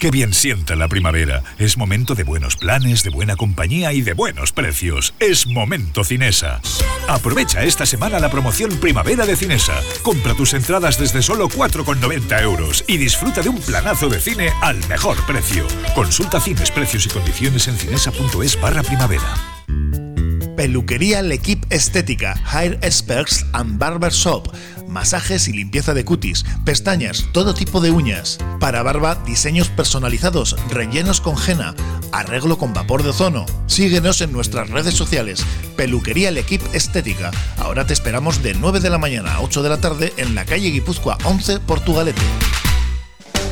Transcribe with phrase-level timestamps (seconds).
[0.00, 1.44] Qué bien sienta la primavera.
[1.58, 5.12] Es momento de buenos planes, de buena compañía y de buenos precios.
[5.20, 6.62] Es momento Cinesa.
[7.06, 9.78] Aprovecha esta semana la promoción Primavera de Cinesa.
[10.00, 14.78] Compra tus entradas desde solo 4,90 euros y disfruta de un planazo de cine al
[14.88, 15.66] mejor precio.
[15.94, 19.59] Consulta cines, precios y condiciones en cinesa.es barra primavera.
[20.60, 24.52] Peluquería L'Equipe Estética, Hair Experts and Barber Shop
[24.86, 28.38] masajes y limpieza de cutis, pestañas, todo tipo de uñas.
[28.58, 31.74] Para barba, diseños personalizados, rellenos con henna,
[32.12, 33.46] arreglo con vapor de ozono.
[33.68, 35.46] Síguenos en nuestras redes sociales.
[35.76, 37.30] Peluquería El Equipo Estética.
[37.56, 40.44] Ahora te esperamos de 9 de la mañana a 8 de la tarde en la
[40.44, 42.20] calle Guipúzcoa 11, Portugalete.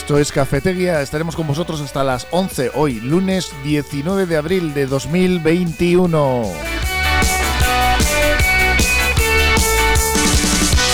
[0.00, 4.86] Esto es Cafetería, estaremos con vosotros hasta las 11 hoy, lunes 19 de abril de
[4.86, 6.42] 2021.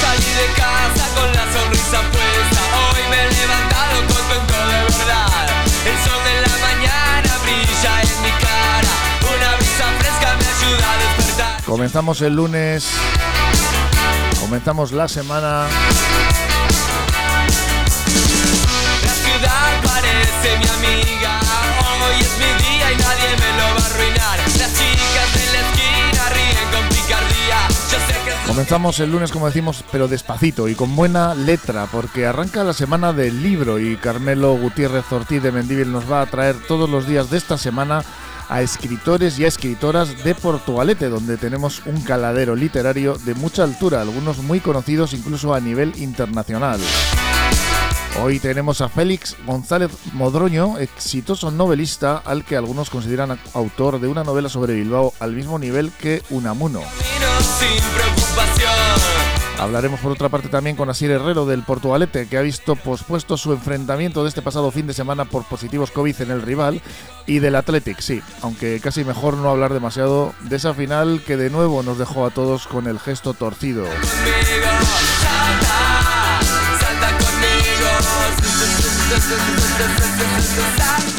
[0.01, 5.49] Salí de casa con la sonrisa puesta, hoy me he levantado contento de verdad.
[5.87, 10.95] El sol de la mañana brilla en mi cara, una brisa fresca me ayuda a
[10.99, 11.62] despertar.
[11.62, 12.91] Comenzamos el lunes,
[14.41, 15.69] comenzamos la semana
[28.57, 33.12] Comenzamos el lunes, como decimos, pero despacito y con buena letra, porque arranca la semana
[33.12, 37.28] del libro y Carmelo Gutiérrez Ortiz de Mendívil nos va a traer todos los días
[37.28, 38.03] de esta semana
[38.49, 44.00] a escritores y a escritoras de Portugalete, donde tenemos un caladero literario de mucha altura,
[44.00, 46.81] algunos muy conocidos incluso a nivel internacional.
[48.22, 54.25] Hoy tenemos a Félix González Modroño, exitoso novelista al que algunos consideran autor de una
[54.25, 56.81] novela sobre Bilbao al mismo nivel que Unamuno.
[59.59, 63.53] Hablaremos por otra parte también con Asier Herrero del Portugalete, que ha visto pospuesto su
[63.53, 66.83] enfrentamiento de este pasado fin de semana por positivos COVID en el rival,
[67.27, 71.48] y del Athletic, sí, aunque casi mejor no hablar demasiado de esa final que de
[71.48, 73.87] nuevo nos dejó a todos con el gesto torcido.
[77.78, 78.96] just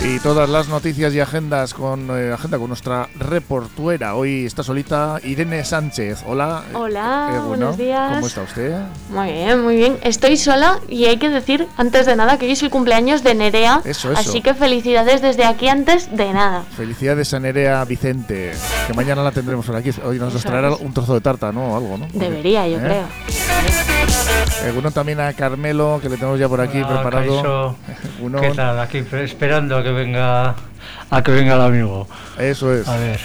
[0.04, 4.16] Y todas las noticias y agendas con eh, agenda con nuestra reportuera.
[4.16, 6.24] Hoy está solita Irene Sánchez.
[6.26, 6.64] Hola.
[6.74, 8.14] Hola, eh, buenos días.
[8.16, 8.76] ¿Cómo está usted?
[9.10, 9.98] Muy bien, muy bien.
[10.04, 13.36] Estoy sola y hay que decir antes de nada que hoy es el cumpleaños de
[13.36, 13.82] Nerea.
[13.86, 14.20] Eso, eso.
[14.20, 16.64] Así que felicidades desde aquí antes de nada.
[16.76, 18.54] Felicidades a Nerea Vicente,
[18.86, 19.92] que mañana la tendremos por aquí.
[20.04, 21.74] Hoy nos, traerá un trozo de tarta, ¿no?
[21.74, 22.08] O algo, ¿no?
[22.14, 22.82] Debería, yo ¿Eh?
[22.82, 23.08] creo.
[24.78, 27.77] Uno también a Carmelo, que le tenemos ya por aquí preparado.
[28.22, 28.42] Uno...
[28.42, 28.80] ¿Qué tal?
[28.80, 30.56] Aquí esperando a que venga
[31.10, 32.08] a que venga el amigo.
[32.38, 32.88] Eso es.
[32.88, 33.20] A ver.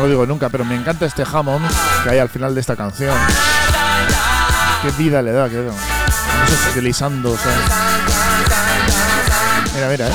[0.00, 1.62] No lo digo nunca, pero me encanta este Hammond
[2.02, 3.14] que hay al final de esta canción.
[4.80, 7.36] Qué vida le da, que no sé, deslizando,
[9.74, 10.12] Mira, mira, eh.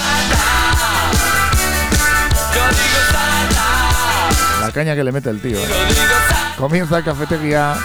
[4.62, 5.60] La caña que le mete el tío.
[5.60, 5.68] Eh.
[6.58, 7.76] Comienza cafetería.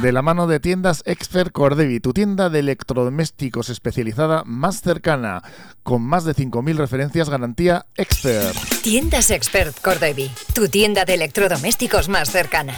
[0.00, 5.42] De la mano de tiendas Expert Cordevi, tu tienda de electrodomésticos especializada más cercana,
[5.82, 8.54] con más de 5.000 referencias garantía Expert.
[8.82, 12.74] Tiendas Expert Cordevi, tu tienda de electrodomésticos más cercana.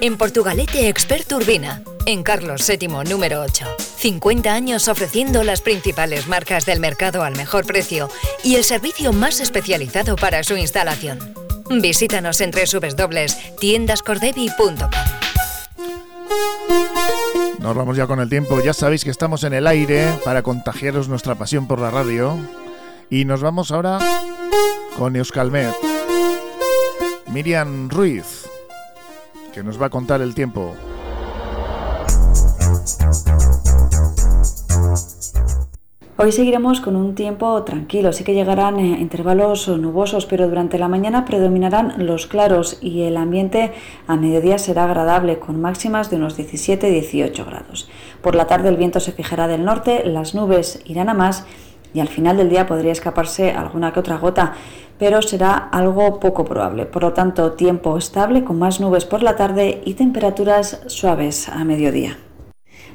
[0.00, 3.66] En Portugalete Expert Urbina, en Carlos VII número 8.
[3.98, 8.08] 50 años ofreciendo las principales marcas del mercado al mejor precio
[8.42, 11.20] y el servicio más especializado para su instalación.
[11.70, 15.21] Visítanos en www.tiendascordevi.com.
[17.58, 18.60] Nos vamos ya con el tiempo.
[18.60, 22.36] Ya sabéis que estamos en el aire para contagiaros nuestra pasión por la radio.
[23.08, 23.98] Y nos vamos ahora
[24.98, 25.74] con Euskalmet.
[27.28, 28.46] Miriam Ruiz,
[29.54, 30.76] que nos va a contar el tiempo.
[36.18, 40.86] Hoy seguiremos con un tiempo tranquilo, sí que llegarán eh, intervalos nubosos, pero durante la
[40.86, 43.72] mañana predominarán los claros y el ambiente
[44.06, 47.88] a mediodía será agradable, con máximas de unos 17-18 grados.
[48.20, 51.46] Por la tarde el viento se fijará del norte, las nubes irán a más
[51.94, 54.52] y al final del día podría escaparse alguna que otra gota,
[54.98, 56.84] pero será algo poco probable.
[56.84, 61.64] Por lo tanto, tiempo estable con más nubes por la tarde y temperaturas suaves a
[61.64, 62.18] mediodía.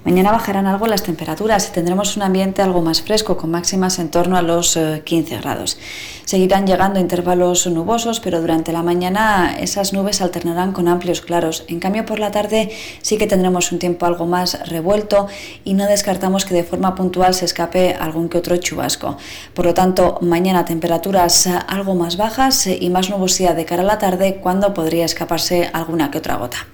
[0.07, 4.09] Mañana bajarán algo las temperaturas y tendremos un ambiente algo más fresco, con máximas en
[4.09, 5.77] torno a los 15 eh, grados.
[6.23, 11.65] Seguirán llegando intervalos nubosos, pero durante la mañana esas nubes alternarán con amplios claros.
[11.67, 12.71] En cambio, por la tarde
[13.01, 15.27] sí que tendremos un tiempo algo más revuelto
[15.65, 19.17] y no descartamos que de forma puntual se escape algún que otro chubasco.
[19.53, 23.97] Por lo tanto, mañana temperaturas algo más bajas y más nubosidad de cara a la
[23.97, 26.65] tarde, cuando podría escaparse alguna que otra gota.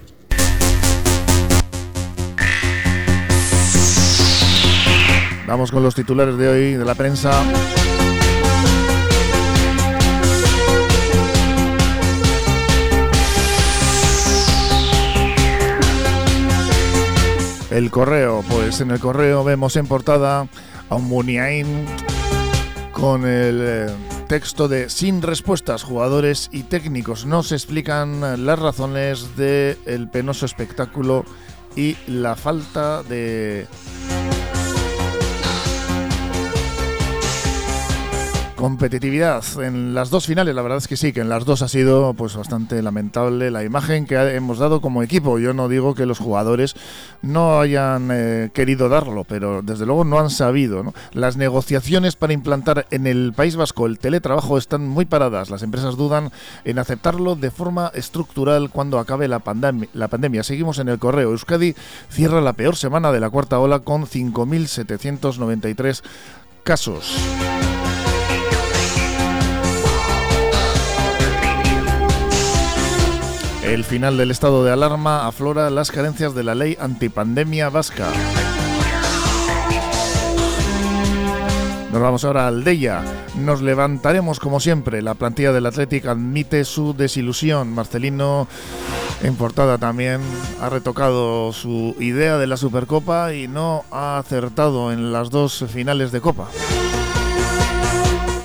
[5.46, 7.32] Vamos con los titulares de hoy de la prensa.
[17.70, 20.48] El correo, pues en el correo vemos en portada
[20.88, 21.84] a un Muniain
[22.92, 23.86] con el eh,
[24.28, 31.24] texto de sin respuestas jugadores y técnicos no se explican las razones del penoso espectáculo
[31.76, 33.66] y la falta de
[38.64, 41.68] Competitividad en las dos finales, la verdad es que sí, que en las dos ha
[41.68, 45.38] sido pues bastante lamentable la imagen que hemos dado como equipo.
[45.38, 46.74] Yo no digo que los jugadores
[47.20, 50.94] no hayan eh, querido darlo, pero desde luego no han sabido.
[51.12, 55.50] Las negociaciones para implantar en el País Vasco el teletrabajo están muy paradas.
[55.50, 56.32] Las empresas dudan
[56.64, 59.42] en aceptarlo de forma estructural cuando acabe la,
[59.92, 60.42] la pandemia.
[60.42, 61.32] Seguimos en el correo.
[61.32, 61.74] Euskadi
[62.08, 66.02] cierra la peor semana de la cuarta ola con 5.793
[66.62, 67.14] casos.
[73.64, 78.08] El final del estado de alarma aflora las carencias de la ley antipandemia vasca.
[81.90, 83.02] Nos vamos ahora al Deya.
[83.36, 85.00] Nos levantaremos como siempre.
[85.00, 87.72] La plantilla del Athletic admite su desilusión.
[87.72, 88.48] Marcelino,
[89.22, 90.20] en portada también,
[90.60, 96.12] ha retocado su idea de la Supercopa y no ha acertado en las dos finales
[96.12, 96.48] de Copa.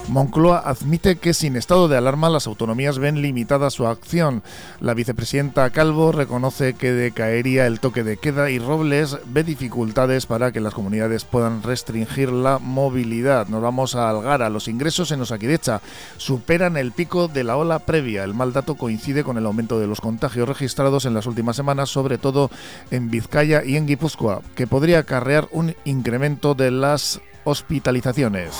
[0.09, 4.41] Moncloa admite que sin estado de alarma las autonomías ven limitada su acción.
[4.81, 10.51] La vicepresidenta Calvo reconoce que decaería el toque de queda y Robles ve dificultades para
[10.51, 13.47] que las comunidades puedan restringir la movilidad.
[13.49, 14.49] Nos vamos a Algara.
[14.49, 15.79] Los ingresos en Osakidecha
[16.17, 18.23] superan el pico de la ola previa.
[18.23, 21.89] El mal dato coincide con el aumento de los contagios registrados en las últimas semanas,
[21.89, 22.49] sobre todo
[22.89, 28.55] en Vizcaya y en Guipúzcoa, que podría acarrear un incremento de las hospitalizaciones.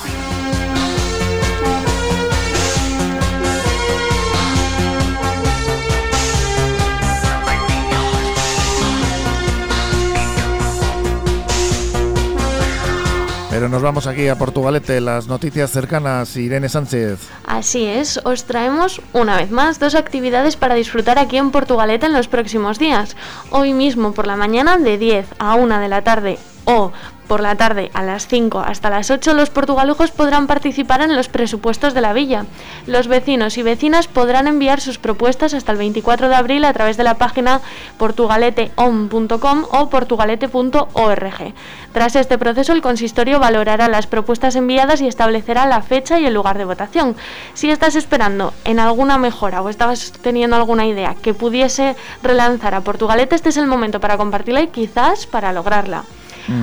[13.60, 17.20] Pero nos vamos aquí a Portugalete, las noticias cercanas, Irene Sánchez.
[17.46, 22.13] Así es, os traemos una vez más dos actividades para disfrutar aquí en Portugalete en
[22.13, 23.18] los próximos días.
[23.50, 26.39] Hoy mismo por la mañana de 10 a 1 de la tarde
[26.70, 26.92] o
[27.28, 31.30] por la tarde a las 5 hasta las 8 los portugalujos podrán participar en los
[31.30, 32.46] presupuestos de la villa.
[32.88, 36.98] Los vecinos y vecinas podrán enviar sus propuestas hasta el 24 de abril a través
[36.98, 37.62] de la página
[38.00, 41.54] portugaleteon.com o portugalete.org.
[41.94, 46.34] Tras este proceso el consistorio valorará las propuestas enviadas y establecerá la fecha y el
[46.34, 47.16] lugar de votación.
[47.54, 52.82] Si estás esperando en alguna mejora o estabas teniendo alguna idea que pudiese relanzar a
[52.82, 56.06] Portugalete, este es el momento para compartirla y quizás para lograrla.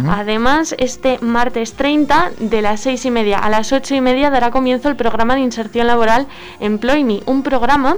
[0.08, 4.50] Además, este martes 30, de las 6 y media a las 8 y media, dará
[4.50, 6.26] comienzo el programa de inserción laboral
[6.60, 7.96] Employ Me, un programa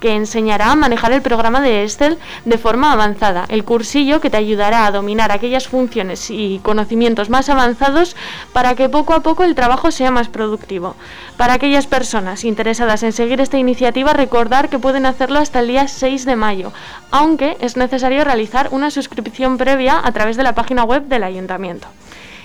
[0.00, 3.44] que enseñará a manejar el programa de Excel de forma avanzada.
[3.48, 8.16] El cursillo que te ayudará a dominar aquellas funciones y conocimientos más avanzados
[8.52, 10.96] para que poco a poco el trabajo sea más productivo.
[11.36, 15.86] Para aquellas personas interesadas en seguir esta iniciativa, recordar que pueden hacerlo hasta el día
[15.86, 16.72] 6 de mayo,
[17.10, 21.86] aunque es necesario realizar una suscripción previa a través de la página web del ayuntamiento.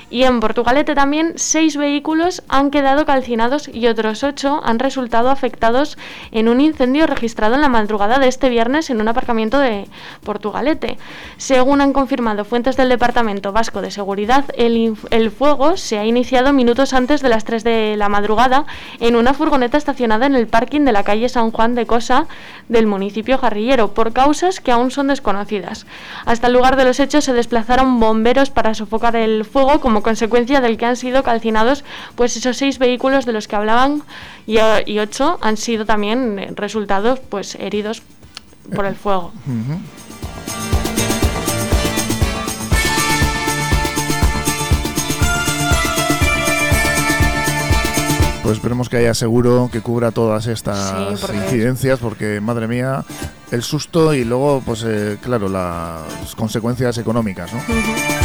[0.09, 5.97] Y en Portugalete también seis vehículos han quedado calcinados y otros ocho han resultado afectados
[6.31, 9.87] en un incendio registrado en la madrugada de este viernes en un aparcamiento de
[10.23, 10.97] Portugalete.
[11.37, 16.53] Según han confirmado fuentes del Departamento Vasco de Seguridad, el, el fuego se ha iniciado
[16.53, 18.65] minutos antes de las 3 de la madrugada
[18.99, 22.27] en una furgoneta estacionada en el parking de la calle San Juan de Cosa
[22.69, 25.85] del municipio Jarrillero por causas que aún son desconocidas.
[26.25, 30.77] Hasta el lugar de los hechos se desplazaron bomberos para sofocar el fuego consecuencia del
[30.77, 31.83] que han sido calcinados
[32.15, 34.03] pues esos seis vehículos de los que hablaban
[34.47, 38.01] y, y ocho han sido también resultados pues heridos
[38.73, 39.31] por el fuego.
[48.45, 53.03] Pues esperemos que haya seguro que cubra todas estas incidencias, porque madre mía,
[53.49, 58.24] el susto y luego, pues eh, claro, las consecuencias económicas, ¿no?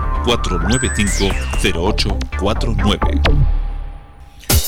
[0.25, 1.31] 495
[1.63, 3.21] 0849.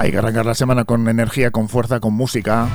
[0.00, 2.68] Hay que arrancar la semana con energía, con fuerza, con música.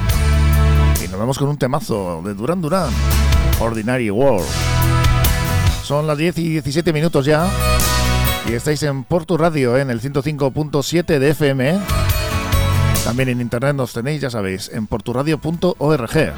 [1.04, 2.92] Y nos vamos con un temazo de Duran Duran,
[3.60, 4.46] Ordinary World.
[5.82, 7.50] Son las 10 y 17 minutos ya.
[8.48, 11.80] Y estáis en Porto Radio, en el 105.7 de FM.
[13.04, 16.34] También en internet nos tenéis, ya sabéis, en porturadio.org.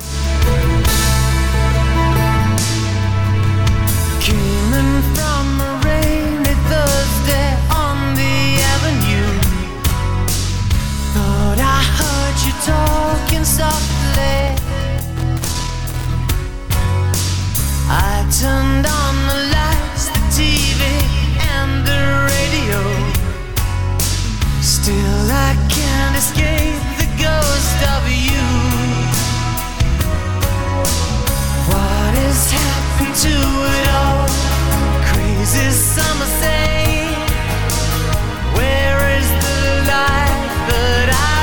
[18.31, 20.83] turned on the lights, the TV,
[21.55, 22.79] and the radio.
[24.61, 28.47] Still, I can't escape the ghost of you.
[31.71, 33.35] What has happened to
[33.77, 34.27] it all?
[35.07, 37.15] Crazy summer say,
[38.57, 41.36] Where is the light that I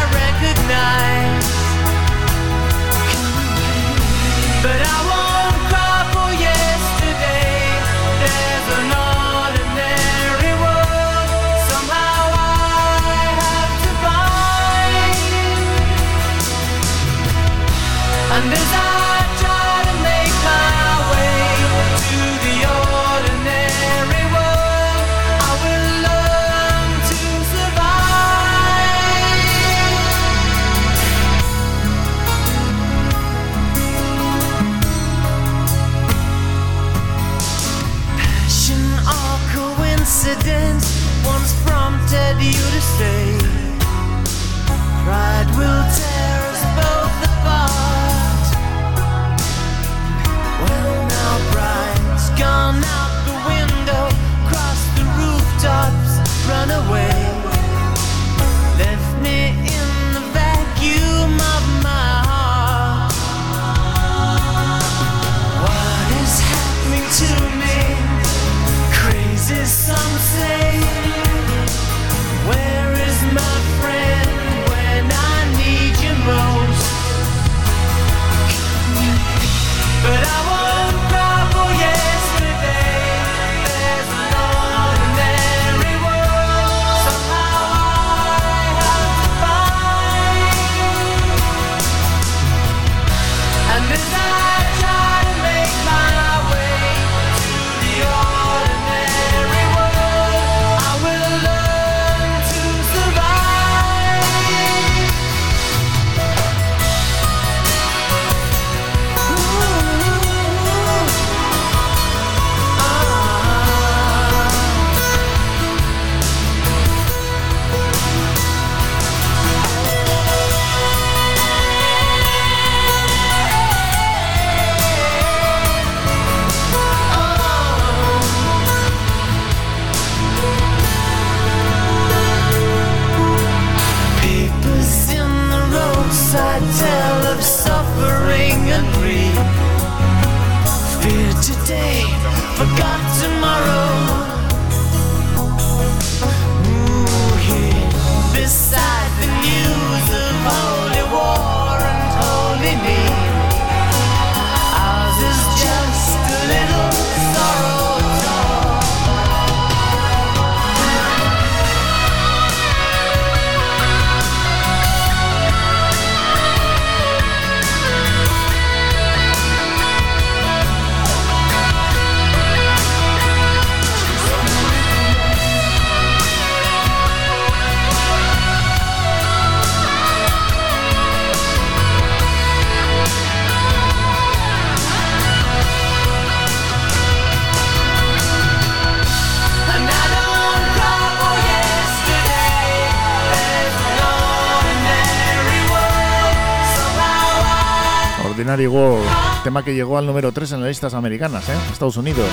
[199.45, 201.57] tema que llegó al número 3 en las listas americanas, ¿eh?
[201.71, 202.27] Estados Unidos.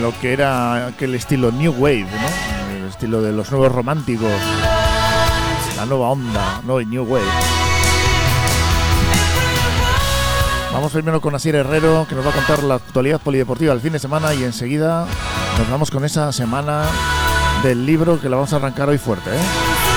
[0.00, 2.06] Lo que era aquel estilo New Wave.
[2.74, 4.30] El estilo de los nuevos románticos.
[5.76, 7.26] La nueva onda, no New Wave.
[10.72, 13.92] Vamos primero con Asier Herrero, que nos va a contar la actualidad polideportiva del fin
[13.92, 15.06] de semana y enseguida
[15.58, 16.86] nos vamos con esa semana
[17.62, 19.95] del libro que la vamos a arrancar hoy fuerte, ¿eh?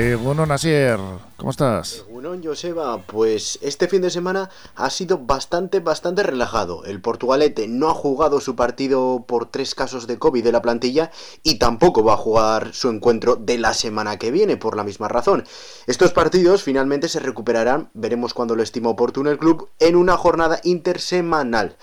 [0.00, 1.00] Eh, bueno, Nasier,
[1.36, 2.04] ¿cómo estás?
[2.08, 6.84] Unón Joseba, pues este fin de semana ha sido bastante, bastante relajado.
[6.84, 11.10] El Portugalete no ha jugado su partido por tres casos de COVID de la plantilla
[11.42, 15.08] y tampoco va a jugar su encuentro de la semana que viene por la misma
[15.08, 15.44] razón.
[15.88, 20.60] Estos partidos finalmente se recuperarán, veremos cuando lo estima oportuno el club, en una jornada
[20.62, 21.76] intersemanal.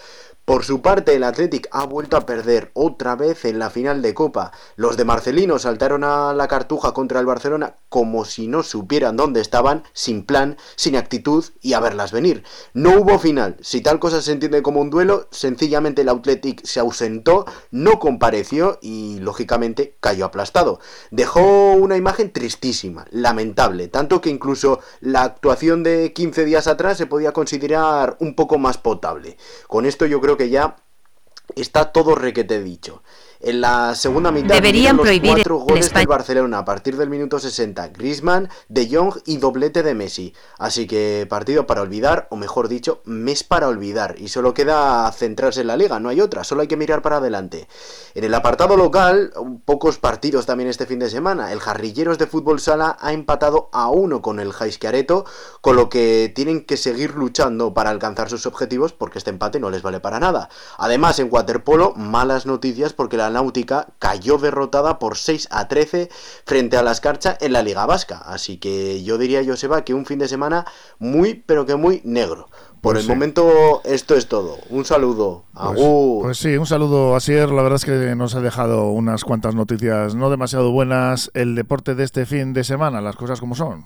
[0.45, 4.13] Por su parte, el Athletic ha vuelto a perder otra vez en la final de
[4.13, 4.51] Copa.
[4.75, 9.41] Los de Marcelino saltaron a la cartuja contra el Barcelona como si no supieran dónde
[9.41, 12.43] estaban, sin plan, sin actitud y a verlas venir.
[12.75, 13.58] No hubo final.
[13.62, 18.77] Si tal cosa se entiende como un duelo, sencillamente el Athletic se ausentó, no compareció
[18.84, 20.79] y lógicamente cayó aplastado.
[21.10, 27.08] Dejó una imagen tristísima, lamentable, tanto que incluso la actuación de 15 días atrás se
[27.08, 29.38] podía considerar un poco más potable.
[29.67, 30.78] Con esto yo creo que ya
[31.56, 33.04] está todo requete dicho.
[33.45, 36.08] En la segunda mitad Deberían los prohibir cuatro goles del.
[36.08, 37.89] Barcelona a partir del minuto 60.
[37.89, 40.34] Griezmann, De Jong y doblete de Messi.
[40.58, 44.15] Así que partido para olvidar, o mejor dicho, mes para olvidar.
[44.17, 47.17] Y solo queda centrarse en la liga, no hay otra, solo hay que mirar para
[47.17, 47.67] adelante.
[48.15, 49.31] En el apartado local,
[49.65, 51.51] pocos partidos también este fin de semana.
[51.51, 55.23] El Jarrilleros de Fútbol Sala ha empatado a uno con el Jaisqueareto,
[55.62, 59.69] con lo que tienen que seguir luchando para alcanzar sus objetivos porque este empate no
[59.69, 60.49] les vale para nada.
[60.79, 66.10] Además, en waterpolo, malas noticias porque la Náutica cayó derrotada por 6 a 13
[66.45, 68.17] frente a la Escarcha en la Liga Vasca.
[68.17, 70.65] Así que yo diría, Joseba, que un fin de semana
[71.00, 72.48] muy, pero que muy negro.
[72.82, 73.10] Por Pues el sí.
[73.10, 74.58] momento, esto es todo.
[74.69, 75.45] Un saludo.
[75.54, 76.24] Pues, Agur.
[76.24, 77.50] pues sí, un saludo a Asier.
[77.50, 81.32] La verdad es que nos ha dejado unas cuantas noticias no demasiado buenas.
[81.34, 83.86] El deporte de este fin de semana, las cosas como son.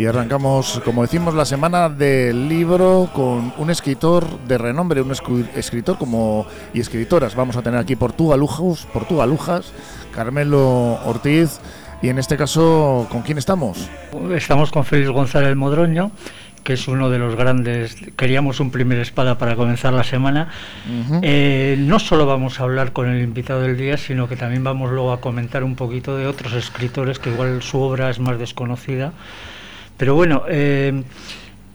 [0.00, 5.98] Y arrancamos, como decimos, la semana del libro con un escritor de renombre, un escritor
[5.98, 7.34] como y escritoras.
[7.34, 9.74] Vamos a tener aquí Portugalujas, Portugalujas,
[10.14, 11.60] Carmelo Ortiz.
[12.00, 13.90] Y en este caso, ¿con quién estamos?
[14.34, 16.12] Estamos con Félix González Modroño,
[16.64, 17.94] que es uno de los grandes.
[18.16, 20.48] Queríamos un primer espada para comenzar la semana.
[21.20, 24.90] Eh, no solo vamos a hablar con el invitado del día, sino que también vamos
[24.92, 29.12] luego a comentar un poquito de otros escritores que igual su obra es más desconocida.
[30.00, 31.02] Pero bueno, eh,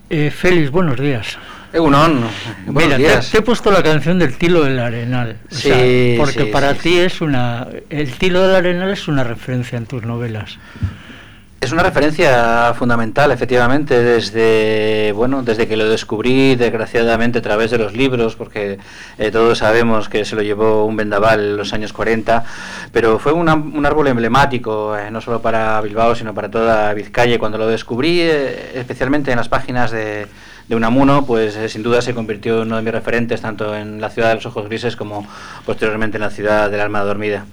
[0.10, 1.38] eh, Félix, buenos días.
[1.72, 2.22] Egunon,
[2.66, 3.30] buenos Mira, días.
[3.30, 5.38] Te, he puesto la canción del Tilo del Arenal.
[5.52, 7.68] o sea, Sí, porque sí, para sí, ti es una.
[7.88, 10.58] El Tilo del Arenal es una referencia en tus novelas.
[11.62, 17.80] Es una referencia fundamental, efectivamente, desde bueno, desde que lo descubrí, desgraciadamente, a través de
[17.80, 18.78] los libros, porque
[19.18, 22.44] eh, todos sabemos que se lo llevó un vendaval en los años 40,
[22.92, 27.40] pero fue un árbol emblemático, eh, no solo para Bilbao, sino para toda Vizcaya.
[27.40, 30.28] Cuando lo descubrí, eh, especialmente en las páginas de,
[30.68, 34.12] de Unamuno, pues sin duda se convirtió en uno de mis referentes, tanto en la
[34.12, 35.26] ciudad de los ojos grises como
[35.66, 37.46] posteriormente en la ciudad del alma dormida.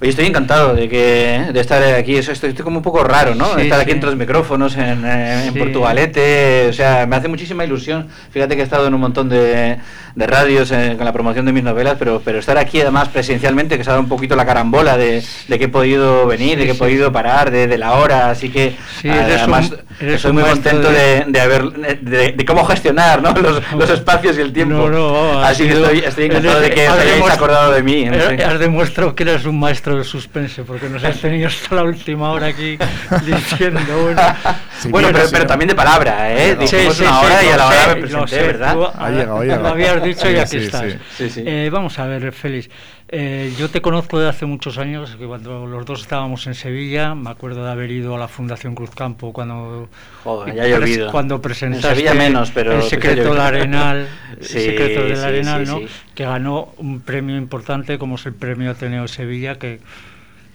[0.00, 2.16] Oye, estoy encantado de que de estar aquí.
[2.16, 3.54] Eso estoy, estoy como un poco raro, ¿no?
[3.54, 5.54] Sí, estar aquí entre los micrófonos en, eh, en.
[5.54, 6.68] Portugalete.
[6.68, 8.08] O sea, me hace muchísima ilusión.
[8.30, 9.76] Fíjate que he estado en un montón de,
[10.14, 13.76] de radios eh, con la promoción de mis novelas, pero, pero estar aquí además presencialmente,
[13.76, 16.64] que se ha dado un poquito la carambola de, de que he podido venir, de
[16.64, 18.30] que he podido parar, de, de la hora.
[18.30, 23.32] Así que eres además un- estoy muy contento de- de, haber de, cómo gestionar ¿no?
[23.34, 24.74] los, los espacios y el tiempo.
[24.76, 28.08] No, no, ha así que estoy, estoy encantado de que os hayáis acordado de mí.
[28.10, 28.42] sé.
[28.42, 32.30] Has demostrado que eres un maestro del suspense, porque nos has tenido hasta la última
[32.30, 32.78] hora aquí
[33.24, 34.22] diciendo, bueno,
[34.88, 36.56] bueno, pero, pero también de palabra, ¿eh?
[36.60, 38.42] Sí, Dijimos sí, una sí, hora y a la hora sé, me lo presenté, sé,
[38.46, 38.74] ¿verdad?
[38.74, 39.62] tú Ha llegado, ha llegado.
[39.62, 40.92] Lo habías dicho y Sí, aquí sí, estás.
[40.92, 40.98] sí.
[41.16, 41.42] Sí, sí.
[41.46, 42.68] Eh, vamos a ver, Félix.
[43.12, 47.14] Eh, yo te conozco de hace muchos años, que cuando los dos estábamos en Sevilla,
[47.14, 49.88] me acuerdo de haber ido a la Fundación Cruzcampo cuando,
[50.22, 53.40] Joder, ya pres- cuando En presentaste menos, pero- el secreto del.
[53.40, 55.80] Arenal, el secreto del sí, Arenal, sí, ¿no?
[56.14, 59.80] que ganó un premio importante como es el premio Ateneo de Sevilla, que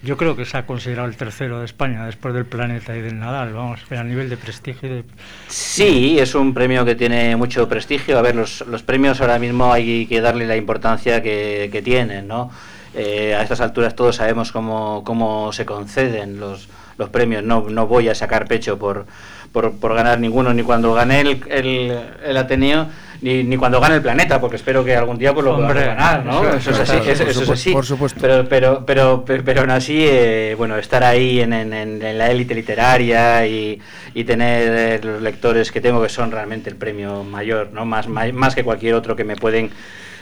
[0.06, 3.20] yo creo que se ha considerado el tercero de España después del Planeta y del
[3.20, 4.88] Nadal, vamos, a nivel de prestigio.
[4.90, 5.04] de-
[5.48, 8.18] Sí, es un premio que tiene mucho prestigio.
[8.18, 12.28] A ver, los, los premios ahora mismo hay que darle la importancia que, que tienen,
[12.28, 12.52] ¿no?
[12.94, 17.44] Eh, a estas alturas todos sabemos cómo, cómo se conceden los, los premios.
[17.44, 19.06] No, no voy a sacar pecho por,
[19.52, 22.88] por, por ganar ninguno, ni cuando gané el, el, el Ateneo,
[23.26, 25.96] ni, ni cuando gane el planeta, porque espero que algún día pues, lo Hombre, podamos
[25.98, 26.50] ganar, ¿no?
[26.56, 27.72] eso- es así, eso, es así.
[27.74, 28.20] por supuesto.
[28.22, 32.18] Pero, pero, pero, pero, pero aún así, eh, bueno, estar ahí en, en- en- en
[32.20, 33.82] la élite literaria y,
[34.14, 37.84] y tener eh, los lectores que tengo que son realmente el premio mayor, ¿no?
[37.84, 39.72] Más, más, más que cualquier otro que me pueden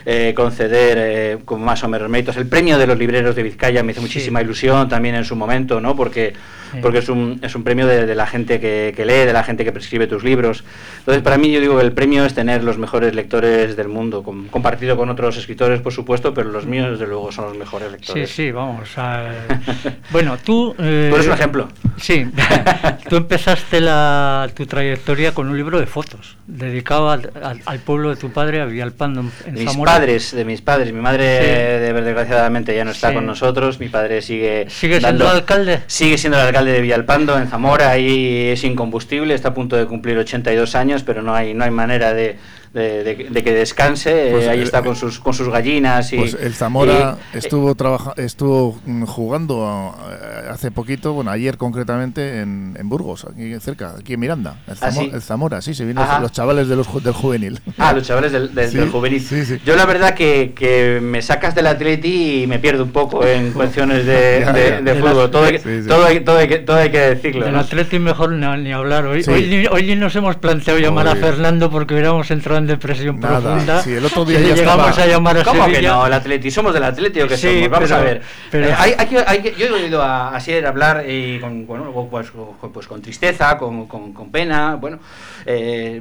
[0.06, 2.36] eh, conceder eh, con más o menos méritos.
[2.36, 5.80] El premio de los libreros de Vizcaya me hizo muchísima ilusión también en su momento,
[5.80, 5.94] ¿no?
[5.96, 6.34] Porque,
[6.72, 6.80] Sí.
[6.82, 9.44] porque es un, es un premio de, de la gente que, que lee, de la
[9.44, 10.64] gente que prescribe tus libros.
[10.98, 14.24] Entonces, para mí, yo digo que el premio es tener los mejores lectores del mundo,
[14.24, 17.90] com- compartido con otros escritores, por supuesto, pero los míos, desde luego, son los mejores
[17.90, 18.30] Sí, lectores.
[18.30, 18.88] sí, vamos.
[18.96, 19.30] a-
[20.10, 20.74] bueno, tú...
[20.80, 21.68] eh, Tú eres un ejemplo.
[21.96, 22.26] Sí,
[23.08, 28.10] tú empezaste la, tu trayectoria con un libro de fotos, dedicado al, al- al pueblo
[28.10, 29.92] de tu padre, a Villalpando, en, en Zamora.
[29.94, 31.46] Padres, de mis padres, mi madre Sí.
[31.46, 33.14] de- desgraciadamente ya no está Sí.
[33.14, 35.80] con nosotros, mi padre sigue ¿Sigue siendo alcalde?
[35.86, 39.86] Sigue siendo el alcalde de Villalpando en Zamora, ahí es incombustible, está a punto de
[39.86, 42.36] cumplir 82 años, pero no hay no hay manera de,
[42.74, 46.12] de- de- de que descanse, Pues, eh, ahí eh, está con sus con sus gallinas
[46.12, 52.40] y Pues el Zamora y- estuvo trabaja, estuvo jugando eh, hace poquito, bueno, ayer concretamente
[52.40, 54.56] en, en Burgos, aquí cerca, aquí en Miranda.
[54.66, 55.10] El, ¿Ah, Zamo- sí?
[55.14, 56.20] el Zamora, sí, se Ajá.
[56.20, 57.60] los chavales de los, del juvenil.
[57.78, 59.20] Ah, los chavales del, del, Sí, del juvenil.
[59.20, 59.58] sí, sí.
[59.64, 63.52] Yo la verdad que, que me sacas del Atleti y me pierdo un poco en
[63.52, 64.80] cuestiones de, Ya, de- ya.
[64.80, 65.30] de De fútbol.
[65.30, 65.88] todo, hay, que- Sí, sí.
[65.88, 67.44] todo, hay, todo, hay que, todo hay que decirlo.
[67.44, 67.60] Del ¿no?
[67.60, 69.06] Atleti mejor ni, ni hablar.
[69.06, 69.30] Hoy, Sí.
[69.70, 71.14] hoy, nos hemos planteado llamar a.
[71.14, 73.82] Fernando porque hubiéramos entrado en depresión Nada, profunda.
[73.82, 75.92] sí, el otro día ya llegamos estaba- a llamar a ¿Cómo que Sevilla.
[75.94, 76.06] no?
[76.06, 77.70] El Atleti, somos del Atleti o qué Sí, somos.
[77.70, 78.22] Vamos pero- a ver.
[78.50, 81.66] pero- Eh, hay, hay que- hay que- yo he oído a Asier hablar y con,
[81.66, 84.76] bueno, pues, con- pues con tristeza, con, con- con pena.
[84.76, 84.98] Bueno,
[85.46, 86.00] eh,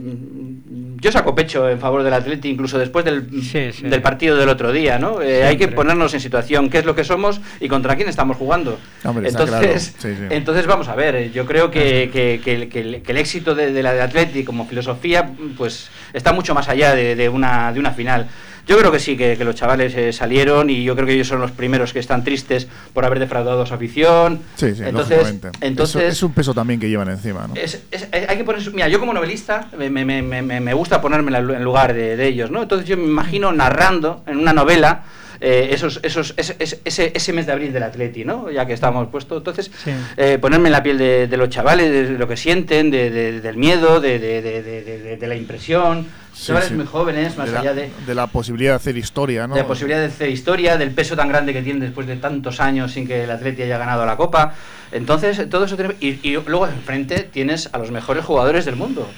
[0.99, 3.83] yo saco pecho en favor del Atleti incluso después del, Sí, sí.
[3.87, 5.21] del partido del otro día, ¿no?
[5.21, 8.37] Eh, hay que ponernos en situación qué es lo que somos y contra quién estamos
[8.37, 8.79] jugando.
[9.03, 10.15] Hombre, entonces, claro.
[10.17, 10.27] Sí, sí.
[10.35, 11.15] entonces vamos a ver.
[11.15, 14.01] eh, Yo creo que, que- que- que el- que el éxito de, de la de
[14.01, 18.27] Atleti como filosofía, pues está mucho más allá de, de una, de una final.
[18.65, 21.27] Yo creo que sí, que, que los chavales eh, salieron y yo creo que ellos
[21.27, 24.39] son los primeros que están tristes por haber defraudado a su afición.
[24.55, 27.55] Sí, sí, entonces, entonces Eso- es un peso también que llevan encima, ¿no?
[27.55, 30.73] es- es- eh, hay que poner, mira, yo como novelista me, me- me- me- me
[30.73, 32.61] gusta ponerme en lugar de, de ellos, ¿no?
[32.61, 35.03] Entonces yo me imagino narrando en una novela
[35.41, 38.49] eh, esos, esos, ese, ese- ese, mes de abril del Atleti, ¿no?
[38.49, 39.91] Ya que estamos puestos, entonces Sí.
[40.15, 43.41] eh, ponerme en la piel de, de los chavales, de lo que sienten, de, de-
[43.41, 46.75] del miedo, de, de- de- de- de- de la impresión, chavales sí.
[46.75, 49.55] muy jóvenes, más de la, allá de, de la posibilidad de hacer historia, ¿no?
[49.55, 52.59] de la posibilidad de hacer historia, del peso tan grande que tienen después de tantos
[52.59, 54.53] años sin que el Atleti haya ganado la Copa.
[54.91, 59.09] Entonces, todo eso tiene- y, y luego enfrente tienes a los mejores jugadores del mundo.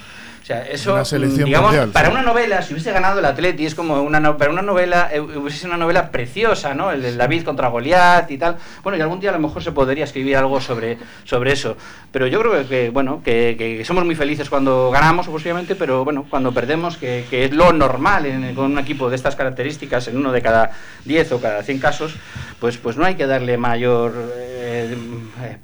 [0.46, 2.12] O sea, eso, Una selección mm, digamos, mundial, para sí.
[2.12, 5.18] una novela, si hubiese ganado el Atleti, es como una no- para una novela, eh,
[5.18, 6.92] hubiese sido una novela preciosa, ¿no?
[6.92, 8.56] El del David contra Goliat y tal.
[8.84, 11.76] Bueno, y algún día a lo mejor se podría escribir algo sobre, sobre eso.
[12.12, 16.24] Pero yo creo que, bueno, que, que somos muy felices cuando ganamos, posiblemente, pero bueno,
[16.30, 20.16] cuando perdemos, que, que es lo normal en- con un equipo de estas características, en
[20.16, 20.70] uno de cada
[21.04, 22.14] 10 o cada 100 casos,
[22.60, 24.12] pues, pues no hay que darle mayor...
[24.36, 24.96] eh,
[25.42, 25.58] eh,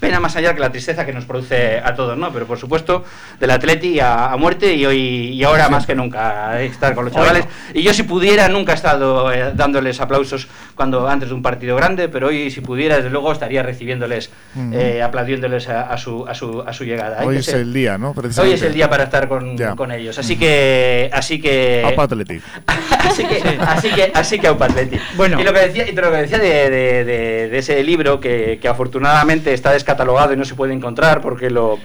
[0.00, 2.32] pena más allá que la tristeza que nos produce a todos, ¿no?
[2.32, 3.04] Pero por supuesto,
[3.40, 4.98] del Atleti a, a muerte y hoy
[5.34, 7.44] y ahora más que nunca eh, estar con los chavales.
[7.74, 11.76] Y yo si pudiera nunca he estado eh, dándoles aplausos cuando antes de un partido
[11.76, 14.30] grande, pero hoy si pudiera desde luego estaría recibiéndoles,
[14.72, 17.20] eh, aplaudiéndoles a, a su, a su a su llegada.
[17.20, 18.12] Hay Hoy es el día, ¿no?
[18.42, 20.18] Hoy es el día para estar con, con ellos.
[20.18, 22.42] Así que así que Apa Athletic.
[23.08, 25.00] así que así que así que Aupa Athletic.
[25.16, 25.40] Bueno.
[25.40, 28.58] y lo que decía y lo que decía de, de- de- de ese libro que,
[28.60, 31.78] que afortunadamente está descatalogado y no se puede encontrar porque lo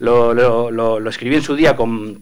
[0.00, 2.18] lo, lo- lo- lo escribí en su día con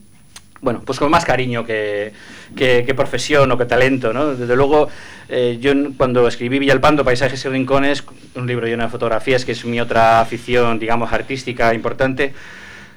[0.60, 2.12] bueno, pues con más cariño que,
[2.54, 4.34] que- que profesión o que talento, ¿no?
[4.34, 4.88] Desde luego,
[5.30, 9.64] eh, yo cuando escribí Villalpando, Paisajes y Rincones, un libro lleno de fotografías, que es
[9.64, 12.34] mi otra afición, digamos, artística importante,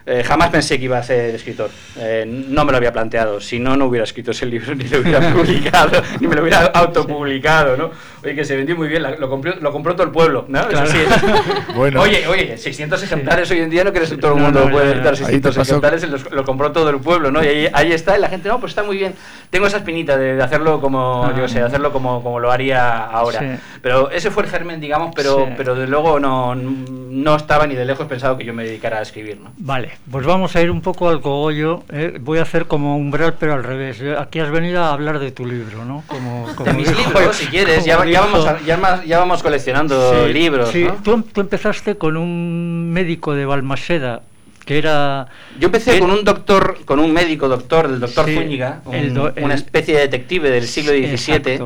[0.06, 1.70] eh, jamás pensé que iba a ser escritor.
[1.98, 3.40] Eh, no me lo había planteado.
[3.40, 6.66] Si no, no hubiera escrito ese libro, ni lo hubiera publicado, ni me lo hubiera
[6.66, 7.92] autopublicado, ¿no?
[8.24, 10.60] Oye, que se vendió muy bien, la- lo compró, lo compró todo el pueblo, ¿no?
[10.60, 10.88] Eso Claro.
[10.88, 10.98] sí.
[11.76, 12.02] Bueno.
[12.02, 14.72] Oye, oye, 600 ejemplares hoy en día no crees que todo el No, mundo no,
[14.72, 17.44] puede dar Ahí te 600 pasó- ejemplares, lo compró todo el pueblo, ¿no?
[17.44, 19.14] Y ahí, ahí está, y la gente, no, pues está muy bien.
[19.50, 21.34] Tengo esa espinita de, de hacerlo como, Ah.
[21.38, 23.40] yo sé, de hacerlo como, como lo haría ahora.
[23.40, 23.46] Sí.
[23.82, 27.86] Pero ese fue el germen, digamos, pero, pero de luego no, no estaba ni de
[27.86, 29.52] lejos pensado que yo me dedicara a escribir, ¿no?
[29.58, 31.84] Vale, pues vamos a ir un poco al cogollo.
[31.92, 32.18] ¿eh?
[32.22, 34.02] Voy a hacer como umbral, pero al revés.
[34.20, 36.04] Aquí has venido a hablar de tu libro, ¿no?
[36.08, 39.44] Como, como De mis libros, si quieres, ya, ya vamos, a- ya, más- ya vamos
[39.44, 40.84] coleccionando Sí, libros, sí.
[40.86, 40.94] ¿no?
[41.04, 44.22] Tú, tú empezaste con un médico de Balmaseda
[44.66, 45.28] que era...
[45.60, 49.14] Yo empecé con un doctor, con un médico doctor, del doctor Sí, Zúñiga, un- el
[49.14, 51.60] do- una especie de detective del siglo XVII,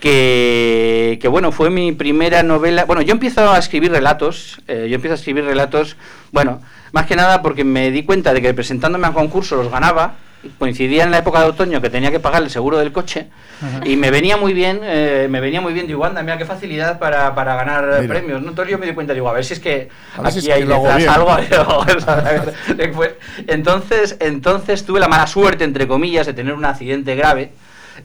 [0.00, 2.84] que, que, bueno, fue mi primera novela.
[2.84, 5.96] Bueno, yo empiezo a escribir relatos, eh, yo empiezo a escribir relatos,
[6.32, 6.60] bueno,
[6.92, 10.14] más que nada porque me di cuenta de que presentándome a concurso los ganaba,
[10.58, 13.28] coincidía en la época de otoño que tenía que pagar el seguro del coche
[13.60, 13.80] Ajá.
[13.84, 16.98] y me venía muy bien, eh, me venía muy bien, digo, anda, mira qué facilidad
[16.98, 18.14] para, para ganar Mira.
[18.14, 18.50] premios, ¿no?
[18.50, 20.48] Entonces yo me di cuenta, digo, a ver si es que A ver si aquí
[20.48, 21.34] es que hay algo,
[23.46, 27.50] entonces, entonces tuve la mala suerte, entre comillas, de tener un accidente grave.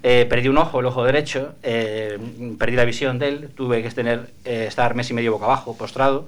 [0.03, 2.17] Eh, perdí un ojo, el ojo derecho, eh,
[2.57, 5.75] perdí la visión de él, tuve que tener, eh, estar mes y medio boca abajo,
[5.75, 6.27] postrado.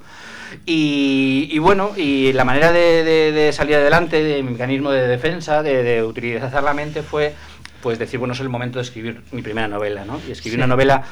[0.66, 5.08] Y, y bueno, y la manera de, de- de salir adelante, de mi mecanismo de
[5.08, 7.34] defensa, de, de utilizar la mente, fue
[7.82, 10.20] pues decir, bueno, es el momento de escribir mi primera novela, ¿no?
[10.28, 10.58] Y escribí Sí.
[10.58, 11.04] una novela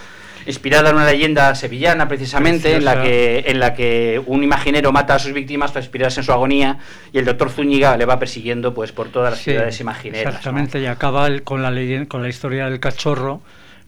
[0.45, 5.15] inspirada en una leyenda sevillana, precisamente, en la, que, en la que un imaginero mata
[5.15, 6.77] a sus víctimas para inspirarse en su agonía
[7.11, 10.25] y el doctor Zúñiga le va persiguiendo pues por todas las Sí, ciudades imagineras.
[10.25, 10.29] ¿no?
[10.29, 11.71] Exactamente, y acaba el- con, la
[12.07, 13.41] con la historia del cachorro.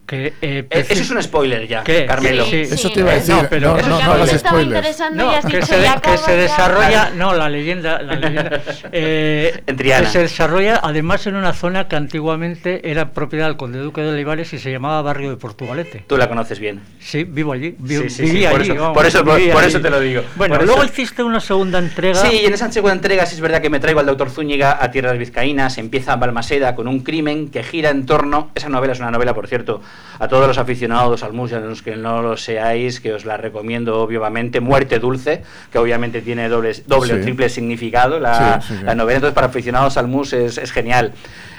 [0.06, 2.04] Que, eh, Eh, Eso es un spoiler ya, ¿Qué?
[2.06, 2.44] Carmelo.
[2.44, 2.92] Sí, Eso sí.
[2.92, 3.34] te iba a Eh, decir.
[3.34, 4.66] no, pero no, eso no, es no spoilers.
[4.66, 6.36] interesando No, que dicho, se, "Y de- acaba que se ya".
[6.42, 8.60] desarrolla, no, la leyenda, la leyenda
[8.92, 10.06] eh, En Triana.
[10.06, 14.10] que se desarrolla además en una zona que antiguamente era propiedad del conde duque de
[14.10, 16.04] Olivares y se llamaba barrio de Portugalete.
[16.06, 16.80] Tú la conoces bien.
[17.00, 19.50] Sí, vivo allí, vi- Sí, sí, viví sí, por allí, eso- vamos, por eso- por-
[19.52, 20.92] por eso te lo digo, Bueno, por luego eso.
[20.92, 22.16] hiciste una segunda entrega.
[22.16, 24.78] Sí, y en esa segunda entrega sí es verdad que me traigo al doctor Zúñiga
[24.82, 28.92] a tierras vizcaínas, empieza en Balmaseda con un crimen que gira en torno, esa novela
[28.92, 29.80] es una novela, por cierto,
[30.18, 33.24] a todos los aficionados al mus y a los que no lo seáis, que os
[33.24, 37.18] la recomiendo obviamente, Muerte Dulce, que obviamente tiene doble, doble Sí.
[37.18, 38.84] o triple significado la, Sí, sí, sí.
[38.84, 41.12] la novela, entonces para aficionados al mus es, es genial.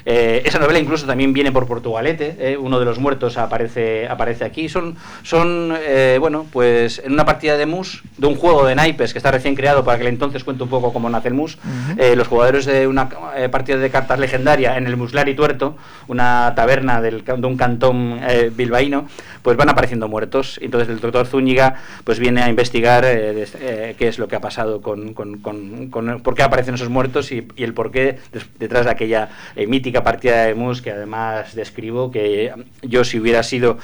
[0.06, 4.44] Eh, esa novela incluso también viene por Portugalete, eh, uno de los muertos aparece, aparece
[4.46, 4.70] aquí.
[4.70, 9.14] Son, son eh, bueno, pues en una partida de mus, de un juego de naipes
[9.14, 11.58] que está recién creado, para que entonces cuente un poco cómo nace el mus,
[11.98, 16.54] eh, los jugadores de una eh, partida de cartas legendaria en el Muslari Tuerto, una
[16.56, 18.20] taberna del, de un cantón
[18.56, 19.08] bilbaíno,
[19.44, 20.58] pues van apareciendo muertos.
[20.64, 24.42] Entonces el doctor Zúñiga pues viene a investigar eh, eh, qué es lo que ha
[24.42, 28.18] pasado con, con- con- con- por qué aparecen esos muertos y, y el por qué
[28.58, 32.52] detrás de aquella eh, mítica partida de mus que además describo que
[32.82, 33.78] yo si hubiera sido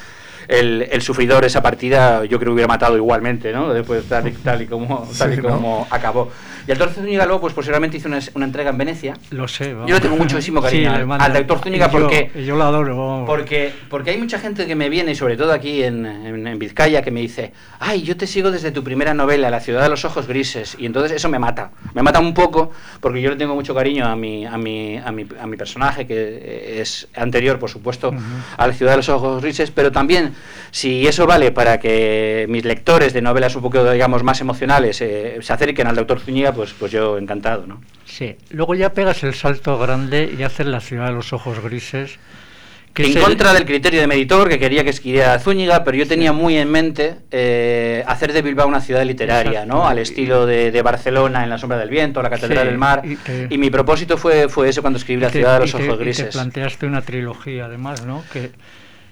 [0.47, 3.71] el, el sufridor de esa partida yo creo que hubiera matado igualmente, ¿no?
[3.71, 5.49] Después tal y, tal y como, tal y Sí, ¿no?
[5.49, 6.31] como acabó.
[6.69, 9.73] Y el doctor Zúñiga luego pues posteriormente hizo una, una entrega en Venecia Lo sé.
[9.73, 9.89] vamos.
[9.89, 12.95] yo le tengo muchísimo cariño Sí, al- al doctor Zúñiga yo- porque- Yo, lo adoro.
[12.95, 13.25] vamos.
[13.27, 16.59] porque, porque hay mucha gente que me viene, y sobre todo aquí en, en- en
[16.59, 19.89] Vizcaya, que me dice, ay, yo te sigo desde tu primera novela, La ciudad de
[19.89, 21.71] los ojos grises, y entonces eso me mata.
[21.95, 22.69] Me mata un poco,
[23.01, 26.05] porque yo le tengo mucho cariño a mi, a mi, a mi, a mi personaje,
[26.05, 28.13] que es anterior, por supuesto,
[28.57, 30.35] a La ciudad de los ojos grises, pero también,
[30.69, 35.39] si eso vale para que mis lectores de novelas un poco, digamos, más emocionales eh,
[35.41, 37.79] se acerquen al doctor Zúñiga, pues, pues yo encantado, ¿no?
[38.05, 42.17] Sí, luego ya pegas el salto grande y haces la ciudad de los ojos grises.
[42.93, 45.85] Que en es el- contra del criterio de mi editor, que quería que escribiera Zúñiga,
[45.85, 49.73] pero yo tenía muy en mente eh, hacer de Bilbao una ciudad literaria, Exacto.
[49.73, 49.87] ¿no?
[49.87, 53.03] Al estilo de, de Barcelona, en la sombra del viento, la Catedral Sí, del Mar.
[53.05, 55.69] y Y mi propósito fue, fue ese cuando escribí La y te- ciudad de los
[55.69, 56.33] y te- ojos y te grises.
[56.33, 58.23] planteaste una trilogía, además, ¿no?
[58.33, 58.51] Que,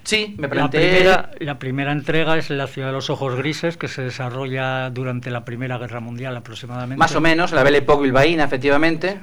[0.08, 0.88] Sí, me La planteé...
[0.90, 5.30] primera, la primera entrega es La ciudad de los ojos grises, que se desarrolla durante
[5.30, 6.96] la Primera Guerra Mundial aproximadamente.
[6.96, 9.18] Más o menos, la Belle Époque bilbaína, efectivamente.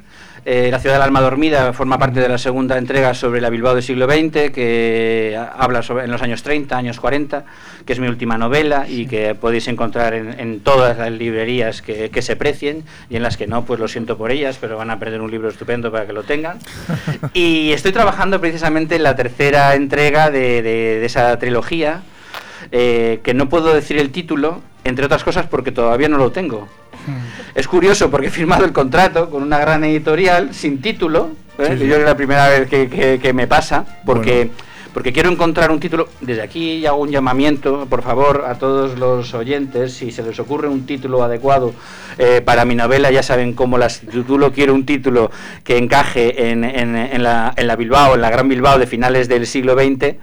[0.48, 3.74] Eh, la ciudad del alma dormida forma parte de la segunda entrega sobre la Bilbao
[3.74, 7.45] del siglo XX, que ha- habla sobre en los años 30, años 40,
[7.84, 12.12] que es mi última novela y que podéis encontrar en, en todas las librerías que,
[12.12, 14.91] que se precien y en las que no, pues lo siento por ellas, pero van
[14.91, 16.60] a perder un libro estupendo para que lo tengan.
[17.34, 22.02] Y estoy trabajando precisamente en la tercera entrega de, de- de esa trilogía,
[22.72, 26.68] eh, que no puedo decir el título, entre otras cosas porque todavía no lo tengo.
[27.54, 31.64] Es curioso porque he firmado el contrato con una gran editorial sin título, ¿eh?
[31.66, 31.88] Sí, que sí.
[31.88, 34.52] yo es la primera vez que, que- que me pasa, porque, Bueno.
[34.96, 36.08] Porque quiero encontrar un título.
[36.22, 40.70] Desde aquí hago un llamamiento, por favor, a todos los oyentes, si se les ocurre
[40.70, 41.74] un título adecuado
[42.18, 45.30] eh, para mi novela, ya saben cómo las titulo, quiero un título
[45.66, 49.28] que encaje en, en- en la, en la Bilbao, en la Gran Bilbao de finales
[49.28, 50.16] del siglo XX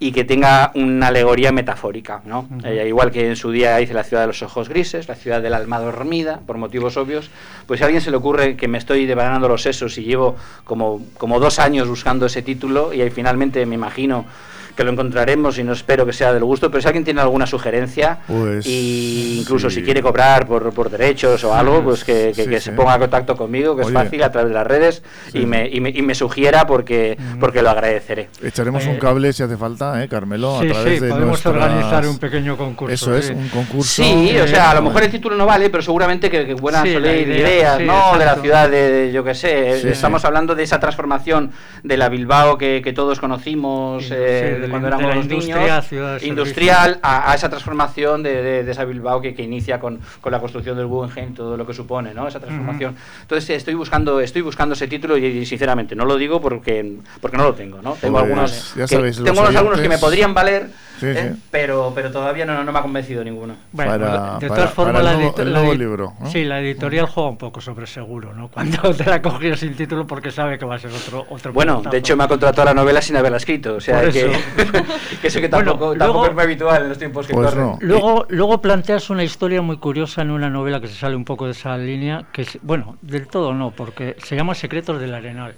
[0.00, 2.48] y que tenga una alegoría metafórica, ¿no?
[2.64, 5.40] Eh, igual que en su día hice la ciudad de los ojos grises, la ciudad
[5.40, 7.30] del alma dormida, por motivos obvios,
[7.68, 10.34] pues si a alguien se le ocurre que me estoy devanando los sesos y llevo
[10.64, 14.28] como, como dos años buscando ese título y ahí finalmente me imagino know,
[14.76, 17.46] que lo encontraremos y no espero que sea del gusto, pero si alguien tiene alguna
[17.46, 19.76] sugerencia Pues, y incluso sí.
[19.76, 22.66] si quiere cobrar por, por derechos o algo, pues que, que- Sí, que sí.
[22.66, 23.88] se ponga en contacto conmigo, que Oye.
[23.88, 25.38] es fácil a través de las redes Sí.
[25.38, 28.28] y, me, y, me, y me sugiera porque, porque lo agradeceré.
[28.42, 30.58] Echaremos un Eh, cable si hace falta, ¿eh, Carmelo?
[30.60, 32.92] Sí, a través sí, de podemos nuestras- organizar un pequeño concurso.
[32.94, 33.32] Eso es, sí.
[33.32, 34.02] un concurso.
[34.02, 36.84] Sí, o sea, a lo mejor el título no vale, pero seguramente que, que buenas
[36.86, 38.18] ideas, sí, ¿no?
[38.18, 39.80] De la ciudad de, de- yo qué sé.
[39.80, 40.26] Sí, Estamos sí.
[40.26, 41.50] hablando de esa transformación
[41.82, 45.58] de la Bilbao que, que todos conocimos Sí, eh, de cuando de éramos los niños.
[45.60, 46.28] de servicio.
[46.28, 50.32] Industrial a, a esa transformación de, de- de esa Bilbao que, que inicia con, con
[50.32, 52.26] la construcción del Guggenheim, todo lo que supone, ¿no?
[52.28, 52.96] Esa transformación.
[53.22, 57.36] Entonces estoy buscando, estoy buscando ese título y, y sinceramente no lo digo porque, porque
[57.36, 57.92] no lo tengo, ¿no?
[57.94, 61.06] Tengo Pues, algunos, ya que- sabéis, tengo unos algunos que me oyentes- podrían valer, Sí,
[61.06, 61.32] ¿eh?
[61.34, 61.42] sí.
[61.50, 63.54] Pero, pero todavía no, no me ha convencido ninguno.
[63.72, 66.30] Bueno, Para- de todas formas, la, nuevo- edito- el la nuevo edi- libro, ¿no?
[66.30, 68.48] Sí, la editorial juega un poco sobre seguro, ¿no?
[68.52, 71.82] Cuando te la coges sin título porque sabe que va a ser otro otro Bueno,
[71.82, 74.28] de hecho me ha contratado la novela sin haberla escrito, o sea que, eso.
[75.20, 77.50] que eso que Bueno, tampoco, luego- tampoco es muy habitual en los tiempos que Pues
[77.50, 77.64] corren.
[77.66, 77.78] no.
[77.80, 81.44] Luego, luego planteas una historia muy curiosa en una novela que se sale un poco
[81.46, 85.54] de esa línea, que es, bueno, del todo no, porque se llama Secretos del Arenal.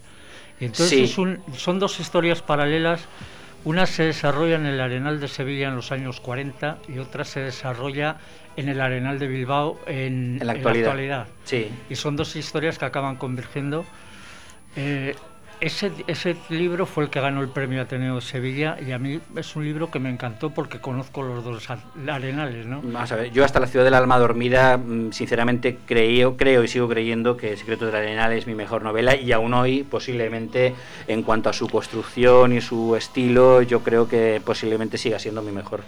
[0.60, 1.04] Y entonces Sí.
[1.04, 3.06] es un- son dos historias paralelas.
[3.64, 7.40] Una se desarrolla en el Arenal de Sevilla en los años 40 y otra se
[7.40, 8.16] desarrolla
[8.56, 11.26] en el Arenal de Bilbao en, En la actualidad.
[11.44, 11.68] Sí.
[11.90, 13.84] Y son dos historias que acaban convergiendo.
[14.76, 15.14] Eh,
[15.60, 19.56] ese, ese libro fue el que ganó el premio Ateneo Sevilla y a mí es
[19.56, 21.68] un libro que me encantó porque conozco los dos
[22.08, 22.82] arenales, ¿no?
[23.32, 27.56] Yo hasta la ciudad del alma dormida, mm, sinceramente creo, creo y sigo creyendo que
[27.56, 30.74] Secreto del Arenal es mi mejor novela y aún hoy posiblemente
[31.06, 35.52] en cuanto a su construcción y su estilo, yo creo que posiblemente siga siendo mi
[35.52, 35.82] mejor,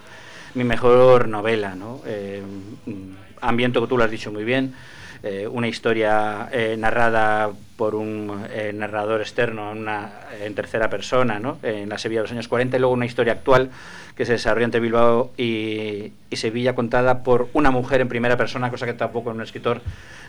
[0.54, 2.00] mi mejor novela, ¿no?
[2.06, 2.42] Eh,
[2.86, 2.92] mm,
[3.40, 4.74] ambiento que tú lo has dicho muy bien,
[5.22, 7.50] eh, una historia eh, narrada
[7.80, 10.10] por un eh, narrador externo una,
[10.44, 11.56] en tercera persona, ¿no?
[11.62, 13.70] en la Sevilla de los años 40, y luego una historia actual
[14.14, 18.68] que se desarrolla entre Bilbao y, y Sevilla contada por una mujer en primera persona,
[18.70, 19.80] cosa que tampoco en un escritor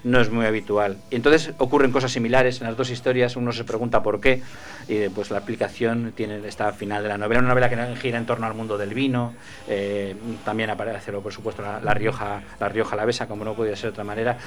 [0.05, 0.95] no es muy habitual.
[1.11, 4.41] Y entonces ocurren cosas similares en las dos historias, uno se pregunta por qué,
[4.87, 8.25] y pues la aplicación tiene esta final de la novela, una novela que gira en
[8.25, 9.33] torno al mundo del vino,
[9.67, 13.91] eh, también aparece, por supuesto, la, la Rioja la Rioja como no podía ser de
[13.91, 14.37] otra manera,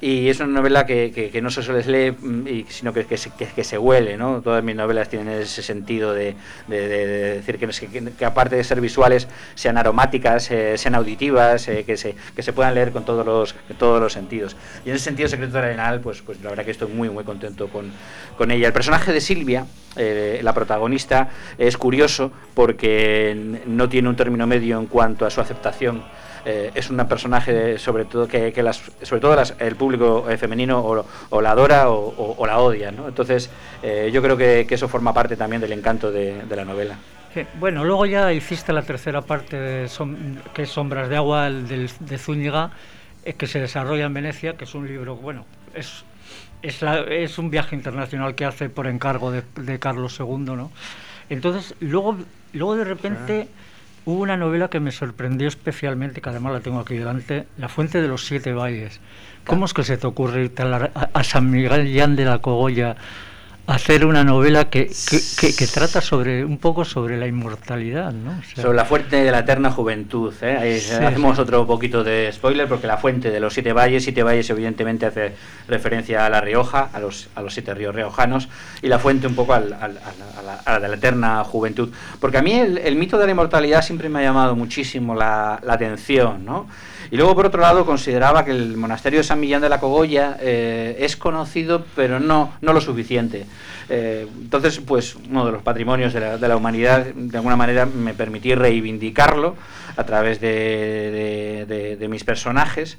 [0.00, 3.06] y es una novela que, que- que no se suele lee, mm, y, sino que,
[3.06, 3.16] que,
[3.56, 4.40] que, se huele, ¿no?
[4.42, 6.34] Todas mis novelas tienen ese sentido de,
[6.68, 11.84] de- de- de decir que, aparte de ser visuales, sean aromáticas, eh, sean auditivas, eh,
[11.84, 14.56] que, se, que se puedan leer con todos los, todos los sentidos.
[14.84, 17.24] Y en ese sentido, Secreto del Arenal, pues, pues la verdad que estoy muy, muy
[17.24, 17.90] contento con,
[18.36, 18.66] con ella.
[18.66, 24.78] El personaje de Silvia, eh, la protagonista, es curioso porque no tiene un término medio
[24.78, 26.02] en cuanto a su aceptación.
[26.44, 30.36] Eh, es un personaje sobre todo que, que las, sobre todo las- el público eh,
[30.36, 33.06] femenino o, o la adora o, o- o la odia ¿no?
[33.06, 33.48] entonces
[33.80, 36.96] eh, yo creo que, que eso forma parte también del encanto de, de la novela
[37.32, 41.46] Sí, Bueno, luego ya hiciste la tercera parte, de Som- que es Sombras de Agua,
[41.46, 42.72] el del- de Zúñiga,
[43.24, 46.04] eh, que se desarrolla en Venecia, que es un libro, bueno, es,
[46.60, 50.70] es, la- es un viaje internacional que hace por encargo de, de Carlos II, ¿no?
[51.30, 52.16] Entonces, luego,
[52.52, 53.48] luego de repente
[54.04, 58.00] hubo una novela que me sorprendió especialmente, que además la tengo aquí delante, La Fuente
[58.02, 59.00] de los Siete Valles.
[59.46, 62.24] ¿Cómo es que se te ocurre irte a, la- a- a San Miguel Llán de
[62.24, 62.96] la Cogolla
[63.66, 68.32] hacer una novela que, que, que- que trata sobre un poco sobre la inmortalidad, ¿no?
[68.32, 70.34] O sea, Sobre la fuente de la eterna juventud.
[70.42, 70.56] ¿eh?
[70.60, 71.42] Ahí Sí, hacemos sí.
[71.42, 75.34] otro poquito de spoiler porque la fuente de los siete valles, siete valles evidentemente hace
[75.68, 78.48] referencia a La Rioja, a los, a los siete ríos riojanos,
[78.82, 81.90] y la fuente un poco al- al- a, la, a la eterna juventud.
[82.20, 85.60] Porque a mí el, el mito de la inmortalidad siempre me ha llamado muchísimo la,
[85.62, 86.44] la atención.
[86.44, 86.66] ¿no?
[87.12, 90.38] Y luego, por otro lado, consideraba que el monasterio de San Millán de la Cogolla
[90.40, 93.44] eh, es conocido, pero no, no lo suficiente.
[93.90, 97.84] Eh, entonces, pues uno de los patrimonios de la, de la humanidad, de alguna manera,
[97.84, 99.56] me permití reivindicarlo
[99.94, 102.96] a través de, de- mis personajes.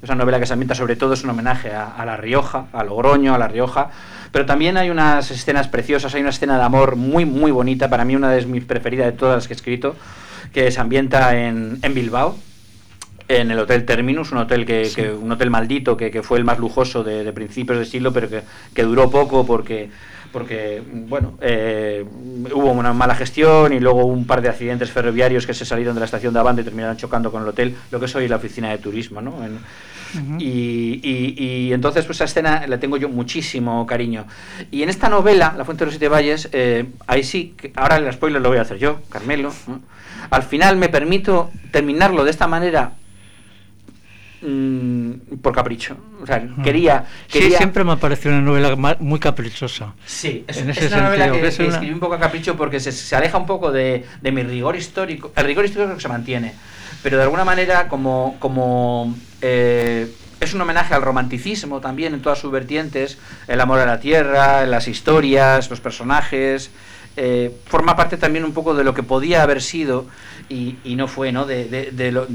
[0.00, 2.66] Es una novela que se ambienta sobre todo, es un homenaje a, a La Rioja,
[2.72, 3.90] a Logroño, a La Rioja,
[4.30, 8.04] pero también hay unas escenas preciosas, hay una escena de amor muy, muy bonita, para
[8.04, 9.96] mí una de mis preferidas de todas las que he escrito,
[10.52, 12.36] que se ambienta en, en Bilbao,
[13.28, 16.44] en el Hotel Terminus, un hotel que, que- un hotel maldito que, que fue el
[16.44, 18.42] más lujoso de, de principios de siglo, pero que,
[18.74, 19.90] que duró poco porque
[20.32, 22.04] porque bueno eh,
[22.52, 26.00] hubo una mala gestión y luego un par de accidentes ferroviarios que se salieron de
[26.00, 28.36] la estación de Abando y terminaron chocando con el hotel, lo que es hoy la
[28.36, 29.32] oficina de turismo, ¿no?
[29.44, 29.58] En-
[30.38, 31.34] y, y-
[31.68, 34.24] y entonces pues esa escena le tengo yo muchísimo cariño.
[34.70, 38.12] Y en esta novela, La Fuente de los Siete Valles, eh, ahí sí, ahora el
[38.12, 39.52] spoiler lo voy a hacer yo, Carmelo.
[39.66, 39.80] ¿no?
[40.30, 42.92] Al final me permito terminarlo de esta manera
[45.42, 45.96] por capricho.
[46.22, 47.04] O sea, quería...
[47.28, 49.94] sí, siempre me ha parecido una novela muy caprichosa.
[50.06, 52.00] Sí, es, en es ese una novela sentido, que, que es que una- escribí un
[52.00, 55.32] poco a capricho porque se, se aleja un poco de, de mi rigor histórico.
[55.36, 56.54] El rigor histórico que se mantiene,
[57.02, 62.38] pero de alguna manera como, como eh, es un homenaje al romanticismo también en todas
[62.38, 63.18] sus vertientes,
[63.48, 66.70] el amor a la tierra, las historias, los personajes.
[67.16, 70.06] eh, forma parte también un poco de lo que podía haber sido
[70.50, 71.46] y, y no fue, ¿no?
[71.46, 72.26] De, de- de lo,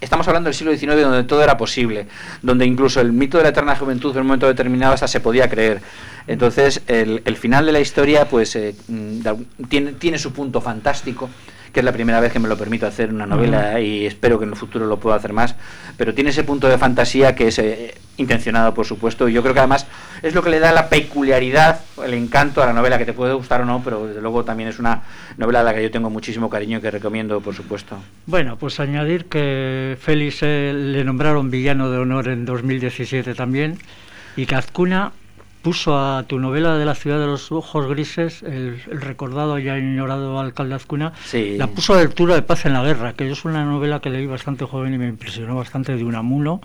[0.00, 2.06] Estamos hablando del siglo XIX donde todo era posible,
[2.42, 5.48] donde incluso el mito de la eterna juventud en un momento determinado hasta se podía
[5.48, 5.80] creer.
[6.26, 9.20] Entonces, el, el final de la historia pues eh, mm,
[9.68, 11.30] tiene, tiene su punto fantástico,
[11.76, 14.46] que es la primera vez que me lo permito hacer una novela y espero que
[14.46, 15.56] en el futuro lo pueda hacer más,
[15.98, 19.52] pero tiene ese punto de fantasía que es eh, intencionado, por supuesto, y yo creo
[19.52, 19.86] que además
[20.22, 23.34] es lo que le da la peculiaridad, el encanto a la novela, que te puede
[23.34, 25.02] gustar o no, pero desde luego también es una
[25.36, 27.98] novela a la que yo tengo muchísimo cariño y que recomiendo, por supuesto.
[28.24, 33.76] Bueno, pues añadir que Félix eh, le nombraron villano de honor en 2017 también
[34.34, 35.12] y que Azcuna
[35.62, 39.76] puso a tu novela de la ciudad de los ojos grises, el, el recordado ya
[39.78, 41.56] ignorado alcalde Azcuna, Sí.
[41.58, 44.10] la puso a la altura de Paz en la Guerra, que es una novela que
[44.10, 46.60] leí bastante joven y me impresionó bastante de Unamuno.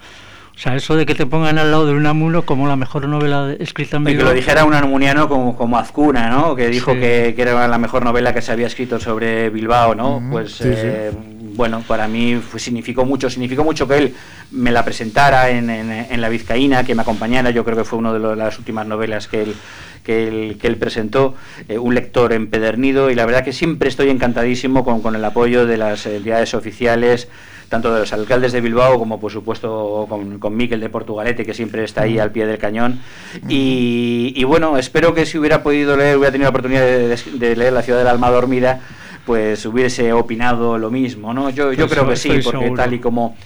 [0.56, 3.56] O sea, eso de que te pongan al lado de Unamuno como la mejor novela
[3.60, 6.56] escrita en Y que lo dijera un armuniano como, como Azcuna, ¿no?
[6.56, 7.00] Que dijo Sí.
[7.00, 10.22] que, que era la mejor novela que se había escrito sobre Bilbao, ¿no?
[10.30, 10.70] pues sí, sí.
[10.74, 11.12] eh,
[11.56, 14.14] bueno, para mí fue- significó mucho, significó mucho que él
[14.52, 17.98] me la presentara en, en- en La Vizcaína, que me acompañara, yo creo que fue
[17.98, 19.56] una de lo- las últimas novelas que él,
[20.04, 21.36] que él, que él presentó,
[21.70, 25.66] eh, un lector empedernido y la verdad que siempre estoy encantadísimo con, con el apoyo
[25.66, 27.28] de las entidades oficiales,
[27.72, 31.54] tanto de los alcaldes de Bilbao como por supuesto con, con Miquel de Portugalete, que
[31.54, 33.00] siempre está ahí al pie del cañón.
[33.48, 37.56] Y, y bueno, espero que si hubiera podido leer, hubiera tenido la oportunidad de, de-
[37.56, 38.82] leer La ciudad del alma dormida,
[39.26, 41.50] pues hubiese opinado lo mismo, ¿no?
[41.50, 42.76] Yo, yo Pues creo que sí, porque seguro.
[42.76, 43.38] tal y como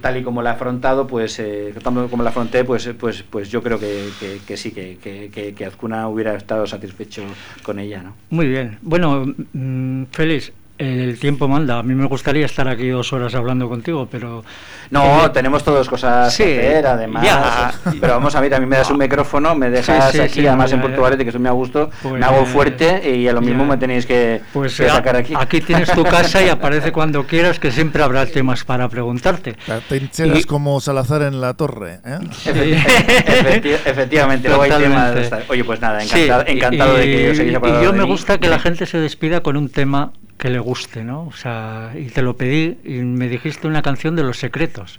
[0.00, 3.62] tal y como la he afrontado, pues eh, como la afronté, pues pues pues yo
[3.62, 7.22] creo que, que- que sí, que, que, que, Azcuna hubiera estado satisfecho
[7.64, 8.14] con ella, ¿no?
[8.30, 8.78] Muy bien.
[8.80, 11.78] Bueno, mm, Félix, el tiempo manda.
[11.78, 14.44] A mí me gustaría estar aquí dos horas hablando contigo, pero...
[14.90, 17.22] No, Eh, tenemos todas cosas sí, que hacer, además.
[17.24, 17.72] ya.
[18.00, 20.40] Pero vamos a ver, a mí me das un micrófono, me dejas Sí, sí, aquí,
[20.40, 20.80] sí, además en.
[20.80, 23.70] Portugalete, que eso me ha gusto, Pues, me hago fuerte y a lo mismo ya.
[23.70, 25.34] me tenéis que, Pues que sacar aquí.
[25.36, 29.56] aquí tienes tu casa y aparece cuando quieras, que siempre habrá temas para preguntarte.
[29.88, 32.00] Te enchegas como Salazar en la torre.
[32.06, 32.18] ¿eh?
[32.46, 35.14] Efecti- efectivamente, luego hay temas.
[35.14, 38.02] De Oye, pues nada, Sí, encantado, encantado de que y- os hayáis Y yo me
[38.04, 38.08] mí.
[38.08, 41.24] gusta que la gente se despida con un tema que le guste, ¿no?
[41.26, 44.98] O sea, y te lo pedí y me dijiste una canción de los secretos.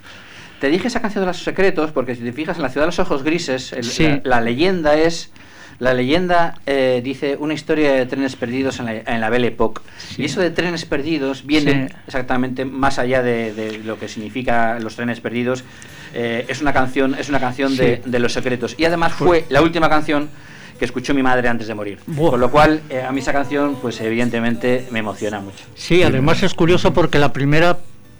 [0.59, 2.87] Te dije esa canción de los secretos porque si te fijas en la ciudad de
[2.89, 4.03] los ojos grises, el- Sí.
[4.05, 5.31] la, la leyenda es.
[5.79, 9.79] La leyenda eh, dice una historia de trenes perdidos en la, en la Belle Époque.
[10.17, 11.95] Y eso de trenes perdidos viene Sí.
[12.05, 15.63] exactamente más allá de, de lo que significa los trenes perdidos.
[16.13, 18.75] Eh, es una canción, es una canción de, los secretos.
[18.77, 20.27] Y además fue la última canción
[20.79, 21.99] que escuchó mi madre antes de morir.
[22.07, 22.31] Buah.
[22.31, 25.65] Con lo cual, eh, a mí esa canción, pues evidentemente me emociona mucho.
[25.75, 27.77] Sí, además es curioso porque la primera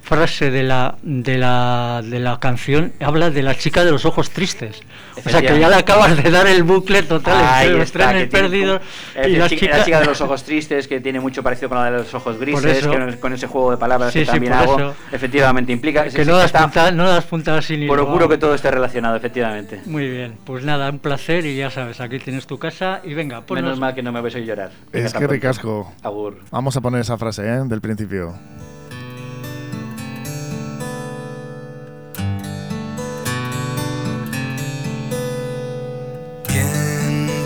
[0.09, 4.31] frase de la, de la, de la canción habla de la chica de los ojos
[4.31, 4.81] tristes.
[5.23, 8.09] O sea que ya le acabas de dar el bucle total Ahí entre los está,
[8.09, 8.81] trenes perdidos
[9.25, 11.85] y la, chica, la chica de los ojos tristes, que tiene mucho parecido con la
[11.85, 12.89] de los ojos grises, eso.
[12.91, 14.95] que con ese juego de palabras Sí, que sí, también por hago, eso.
[15.11, 18.71] efectivamente implica que no das, punta- no das puntadas sin hilo, Procuro que todo esté
[18.71, 19.81] relacionado, efectivamente.
[19.85, 23.41] Muy bien, pues nada, un placer y ya sabes, aquí tienes tu casa y venga,
[23.45, 24.71] ponnos- Menos mal que no me ves oír llorar.
[24.93, 25.33] Es que pronto.
[25.33, 25.93] ricasco.
[26.01, 26.37] Agur.
[26.49, 27.59] Vamos a poner esa frase ¿eh?
[27.65, 28.33] del principio.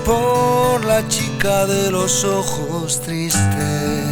[0.06, 4.06] Por la chica de los ojos tristes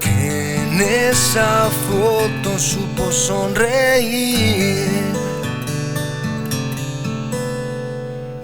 [0.00, 4.86] que en esa foto supo sonreír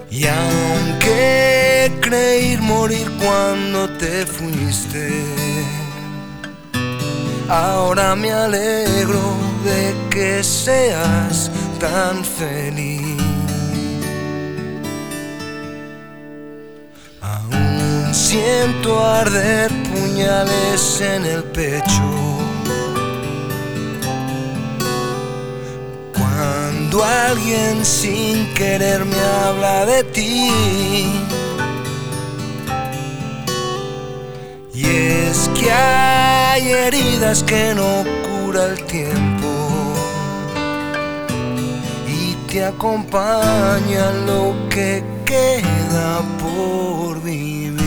[0.09, 5.23] y aunque creí morir cuando te fuiste
[7.47, 13.14] Ahora me alegro de que seas tan feliz.
[18.15, 22.03] Siento arder puñales en el pecho.
[26.13, 30.49] Cuando alguien sin querer me habla de ti.
[34.73, 39.49] Y es que hay heridas que no cura el tiempo
[42.07, 47.84] y te acompaña lo que queda por vivir.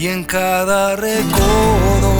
[0.00, 2.12] Y en cada recodo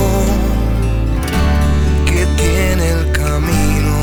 [2.04, 3.96] que tiene el camino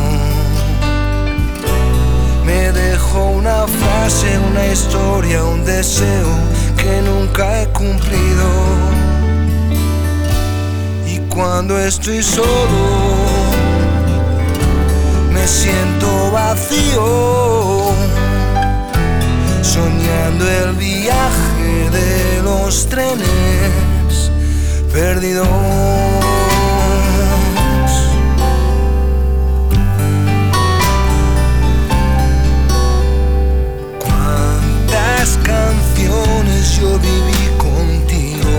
[2.43, 6.28] me dejó una frase, una historia, un deseo
[6.75, 8.47] que nunca he cumplido.
[11.05, 12.82] Y cuando estoy solo,
[15.32, 17.91] me siento vacío,
[19.61, 21.66] soñando el viaje
[21.97, 24.31] de los trenes
[24.91, 25.47] perdidos.
[34.03, 38.51] Cuántas canciones yo viví contigo.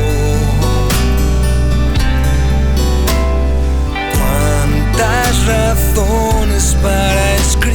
[4.14, 7.68] Cuántas razones para escribir.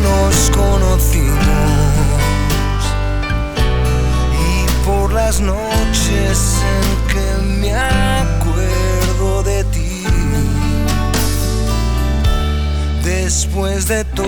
[0.00, 1.36] Nos conocimos
[4.48, 7.26] y por las noches en que
[7.60, 10.04] me acuerdo de ti.
[13.04, 14.26] Después de todo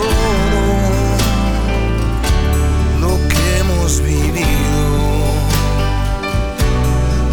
[3.01, 4.45] lo que hemos vivido,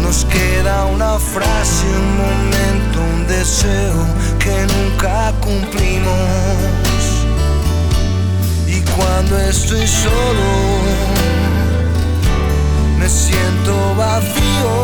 [0.02, 4.06] nos queda una frase, un momento, un deseo
[4.38, 6.87] que nunca cumplimos.
[8.98, 10.80] Cuando estoy solo,
[12.98, 14.74] me siento vacío,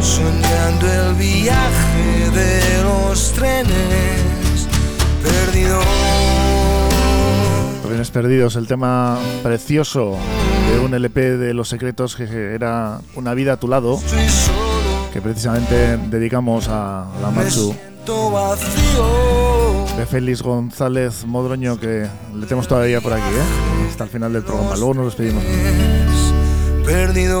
[0.00, 4.68] soñando el viaje de los trenes
[5.20, 5.84] perdidos.
[7.82, 10.16] Trenes Perdidos, el tema precioso
[10.70, 14.00] de un LP de Los Secretos que era Una vida a tu lado,
[15.12, 17.74] que precisamente dedicamos a la Machu
[18.04, 19.96] siento vacío.
[19.96, 23.88] de Félix González Modroño, que le tenemos todavía por aquí, ¿eh?
[23.88, 24.76] hasta el final del programa.
[24.76, 25.42] Luego nos despedimos.
[26.84, 27.40] perdido.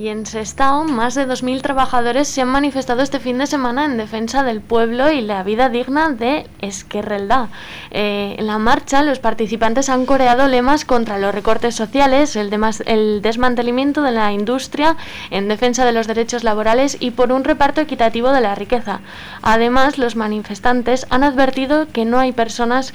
[0.00, 3.98] Y en Sestao, más de 2.000 trabajadores se han manifestado este fin de semana en
[3.98, 7.48] defensa del pueblo y la vida digna de Esquerrelda.
[7.90, 12.50] Eh, en la marcha, los participantes han coreado lemas contra los recortes sociales, el,
[12.86, 14.96] el desmantelamiento de la industria,
[15.30, 19.00] en defensa de los derechos laborales y por un reparto equitativo de la riqueza.
[19.42, 22.94] Además, los manifestantes han advertido que no hay personas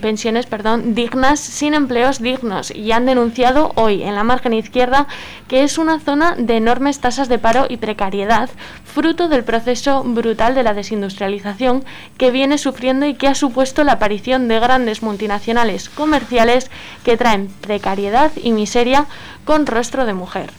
[0.00, 5.06] pensiones perdón, dignas sin empleos dignos y han denunciado hoy en la margen izquierda
[5.48, 8.48] que es una zona de enormes tasas de paro y precariedad,
[8.84, 11.84] fruto del proceso brutal de la desindustrialización
[12.16, 16.70] que viene sufriendo y que ha supuesto la aparición de grandes multinacionales comerciales
[17.04, 19.06] que traen precariedad y miseria
[19.44, 20.50] con rostro de mujer.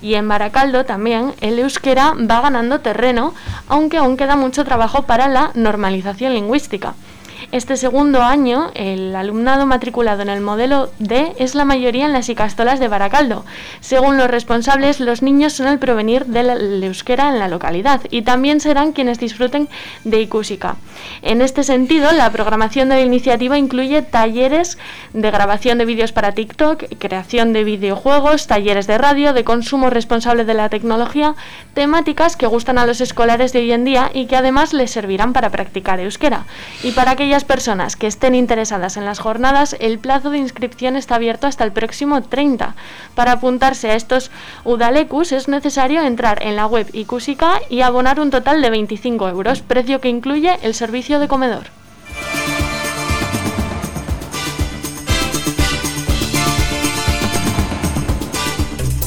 [0.00, 3.34] Y en Baracaldo también el euskera va ganando terreno,
[3.68, 6.94] aunque aún queda mucho trabajo para la normalización lingüística.
[7.50, 12.28] Este segundo año, el alumnado matriculado en el modelo D es la mayoría en las
[12.28, 13.46] icastolas de Baracaldo.
[13.80, 18.60] Según los responsables, los niños son el provenir del euskera en la localidad y también
[18.60, 19.66] serán quienes disfruten
[20.04, 20.76] de Icúsica.
[21.22, 24.76] En este sentido, la programación de la iniciativa incluye talleres
[25.14, 30.44] de grabación de vídeos para TikTok, creación de videojuegos, talleres de radio, de consumo responsable
[30.44, 31.34] de la tecnología,
[31.72, 35.32] temáticas que gustan a los escolares de hoy en día y que además les servirán
[35.32, 36.44] para practicar euskera.
[36.82, 41.16] Y para aquellas personas que estén interesadas en las jornadas, el plazo de inscripción está
[41.16, 42.74] abierto hasta el próximo 30.
[43.14, 44.30] Para apuntarse a estos
[44.64, 49.62] Udalecus es necesario entrar en la web Icusica y abonar un total de 25 euros,
[49.62, 51.66] precio que incluye el servicio de comedor.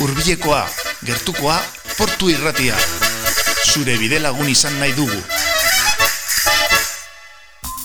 [0.00, 0.66] hurbilekoa,
[1.04, 1.62] gertukoa,
[1.96, 2.76] portu irratia.
[3.64, 4.20] Zure bide.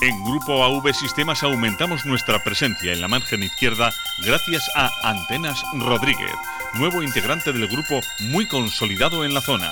[0.01, 3.93] En Grupo AV Sistemas aumentamos nuestra presencia en la margen izquierda
[4.26, 6.34] gracias a Antenas Rodríguez,
[6.74, 9.72] nuevo integrante del grupo muy consolidado en la zona.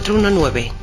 [0.00, 0.81] 419.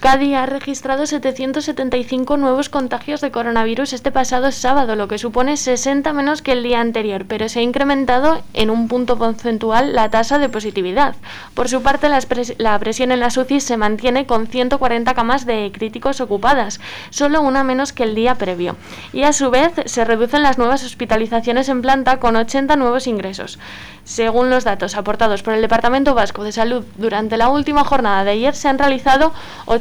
[0.00, 6.14] Cádiz ha registrado 775 nuevos contagios de coronavirus este pasado sábado, lo que supone 60
[6.14, 10.38] menos que el día anterior, pero se ha incrementado en un punto porcentual la tasa
[10.38, 11.16] de positividad.
[11.52, 16.22] Por su parte, la, presión en las UCI se mantiene con 140 camas de críticos
[16.22, 16.80] ocupadas,
[17.10, 18.76] solo una menos que el día previo.
[19.12, 23.58] Y a su vez, se reducen las nuevas hospitalizaciones en planta con 80 nuevos ingresos.
[24.04, 28.30] Según los datos aportados por el Departamento Vasco de Salud, durante la última jornada de
[28.30, 29.32] ayer se han realizado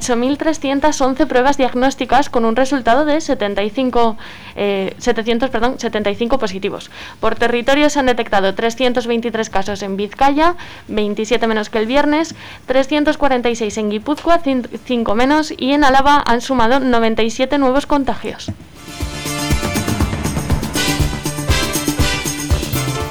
[0.09, 4.17] 8.311 pruebas diagnósticas con un resultado de 75,
[4.55, 6.89] eh, 700, perdón, 75 positivos.
[7.19, 10.55] Por territorio se han detectado 323 casos en Vizcaya,
[10.87, 12.35] 27 menos que el viernes,
[12.65, 14.41] 346 en Guipúzcoa,
[14.85, 18.51] 5 menos y en Álava han sumado 97 nuevos contagios.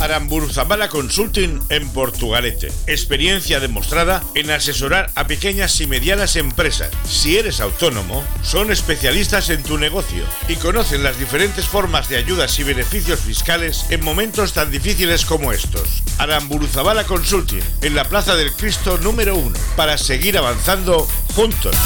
[0.00, 2.68] Aramburzabala Consulting en Portugalete.
[2.86, 6.90] Experiencia demostrada en asesorar a pequeñas y medianas empresas.
[7.04, 12.58] Si eres autónomo, son especialistas en tu negocio y conocen las diferentes formas de ayudas
[12.58, 16.02] y beneficios fiscales en momentos tan difíciles como estos.
[16.18, 21.76] Aramburzabala Consulting en la Plaza del Cristo número 1 para seguir avanzando juntos.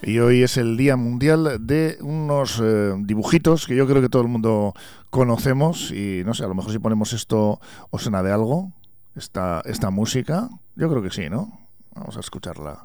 [0.00, 4.22] Y hoy es el Día Mundial de unos eh, dibujitos que yo creo que todo
[4.22, 4.72] el mundo
[5.10, 8.72] conocemos y no sé, a lo mejor si ponemos esto os suena de algo,
[9.16, 11.58] esta, esta música, yo creo que sí, ¿no?
[11.94, 12.84] Vamos a escucharla.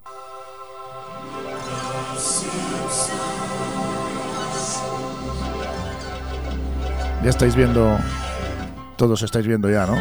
[7.23, 7.97] Ya estáis viendo,
[8.97, 9.95] todos estáis viendo ya, ¿no?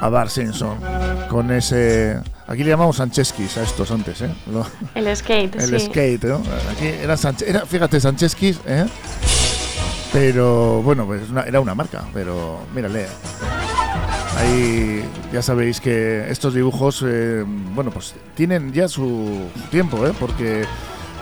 [0.00, 0.78] A Bart Simpson
[1.28, 2.20] con ese...
[2.48, 4.34] Aquí le llamamos Sancheskis a estos antes, ¿eh?
[4.50, 5.86] Lo- El skate, el sí.
[5.86, 6.42] skate, ¿no?
[6.72, 8.86] Aquí era, Sanche- era fíjate, Sancheskis, ¿eh?
[10.12, 13.06] Pero bueno, pues era una marca, pero mírale.
[14.36, 20.12] Ahí ya sabéis que estos dibujos, eh, bueno, pues tienen ya su tiempo, ¿eh?
[20.18, 20.64] Porque,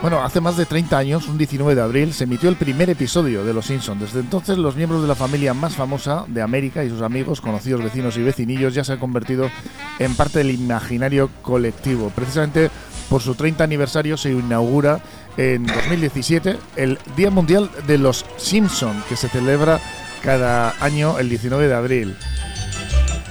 [0.00, 3.44] bueno, hace más de 30 años, un 19 de abril, se emitió el primer episodio
[3.44, 4.00] de Los Simpsons.
[4.00, 7.82] Desde entonces, los miembros de la familia más famosa de América y sus amigos, conocidos
[7.82, 9.50] vecinos y vecinillos ya se han convertido
[9.98, 12.12] en parte del imaginario colectivo.
[12.14, 12.70] Precisamente
[13.08, 15.00] por su 30 aniversario se inaugura
[15.36, 19.80] en 2017 el Día Mundial de los Simpson, que se celebra
[20.22, 22.16] cada año el 19 de abril.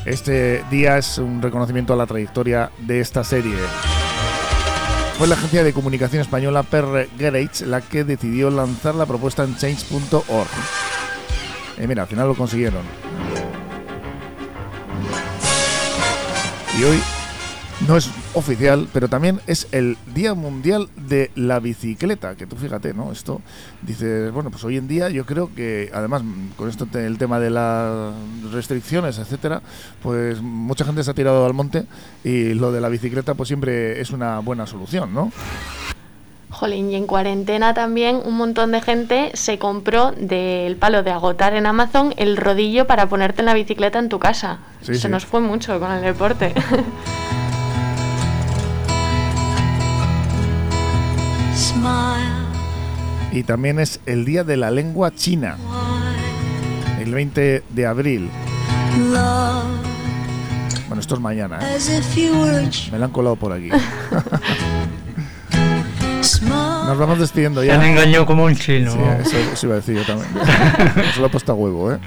[0.05, 3.55] Este día es un reconocimiento a la trayectoria de esta serie.
[5.17, 9.57] Fue la agencia de comunicación española PR Garage la que decidió lanzar la propuesta en
[9.57, 10.47] change.org.
[11.83, 12.83] Y mira, al final lo consiguieron.
[16.79, 17.01] Y hoy
[17.85, 22.93] no es oficial, pero también es el Día Mundial de la Bicicleta, que tú fíjate,
[22.93, 23.11] ¿no?
[23.11, 23.41] Esto
[23.81, 26.23] dices, bueno, pues hoy en día yo creo que además
[26.55, 28.13] con esto el tema de las
[28.51, 29.61] restricciones, etcétera,
[30.01, 31.85] pues mucha gente se ha tirado al monte
[32.23, 35.31] y lo de la bicicleta pues siempre es una buena solución, ¿no?
[36.49, 41.53] Jolín, y en cuarentena también un montón de gente se compró del palo de agotar
[41.53, 44.59] en Amazon el rodillo para ponerte en la bicicleta en tu casa.
[44.81, 45.07] Sí, se sí.
[45.09, 46.53] nos fue mucho con el deporte.
[53.31, 55.57] Y también es el Día de la Lengua China,
[56.99, 58.29] el 20 de abril.
[60.87, 61.75] Bueno, esto es mañana, ¿eh?
[62.91, 63.69] Me lo han colado por aquí.
[66.87, 67.75] Nos vamos despidiendo Se ya.
[67.75, 68.91] han engañado como un chino.
[68.91, 70.29] Sí, eso, eso iba a decir yo también.
[71.13, 71.97] Se lo he puesto a huevo, ¿eh?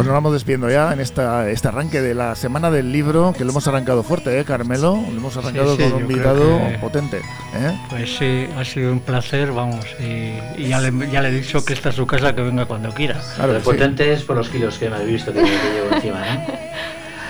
[0.00, 3.44] Pues nos vamos despidiendo ya en esta, este arranque de la semana del libro, que
[3.44, 4.94] lo hemos arrancado fuerte, ¿eh, Carmelo?
[5.10, 7.78] Lo hemos arrancado sí, con un invitado que- potente, ¿eh?
[7.90, 9.84] Pues sí, ha sido un placer, vamos.
[10.00, 12.64] Y, y ya, le, ya le he dicho que esta es su casa, que venga
[12.64, 13.20] cuando quiera.
[13.36, 13.64] Claro, Lo sí.
[13.66, 16.46] potente es por los kilos que me habéis visto que, que llevo encima, ¿eh?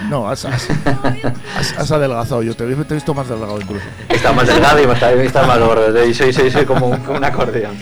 [0.08, 0.68] No, has, has,
[1.56, 2.44] has- has adelgazado.
[2.44, 3.84] Yo te, he- te he visto más delgado incluso.
[4.08, 6.06] Está más delgado y está, está más gordo.
[6.06, 7.76] Y soy, soy, soy como, un, como un acordeón.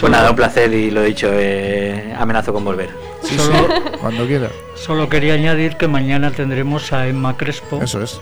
[0.00, 2.90] Pues nada, un placer y lo he dicho, eh, amenazo con volver.
[3.36, 3.68] Solo,
[4.00, 4.48] Cuando quiera.
[4.74, 7.80] solo quería añadir que mañana tendremos a Emma Crespo.
[7.82, 8.20] Eso es.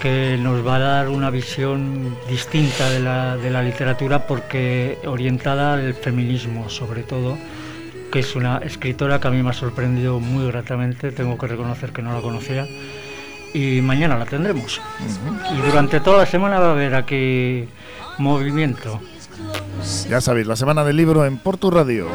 [0.00, 5.74] que nos va a dar una visión distinta de la, de la literatura porque orientada
[5.74, 7.36] al feminismo sobre todo,
[8.12, 11.92] que es una escritora que a mí me ha sorprendido muy gratamente, tengo que reconocer
[11.92, 12.66] que no la conocía,
[13.54, 14.80] y mañana la tendremos.
[15.54, 17.64] Y durante toda la semana va a haber aquí
[18.18, 19.00] movimiento.
[20.08, 22.06] Ya sabéis, la semana del libro en Portu Radio.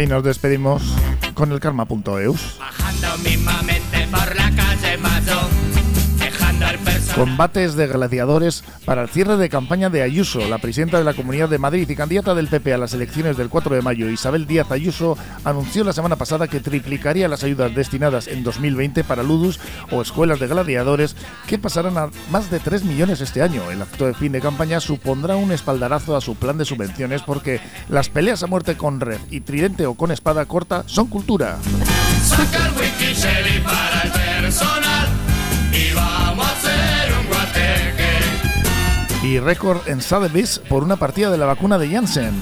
[0.00, 0.82] Y nos despedimos
[1.34, 2.56] con el karma.eus.
[2.58, 4.06] Bajando mismamente
[7.14, 10.40] Combates de gladiadores para el cierre de campaña de Ayuso.
[10.48, 13.48] La presidenta de la Comunidad de Madrid y candidata del PP a las elecciones del
[13.48, 18.28] 4 de mayo, Isabel Díaz Ayuso, anunció la semana pasada que triplicaría las ayudas destinadas
[18.28, 23.20] en 2020 para ludus o escuelas de gladiadores, que pasarán a más de 3 millones
[23.20, 23.70] este año.
[23.70, 27.60] El acto de fin de campaña supondrá un espaldarazo a su plan de subvenciones porque
[27.88, 31.58] las peleas a muerte con red y tridente o con espada corta son cultura.
[33.00, 34.19] El
[39.30, 42.34] y récord en Sotheby's por una partida de la vacuna de Janssen.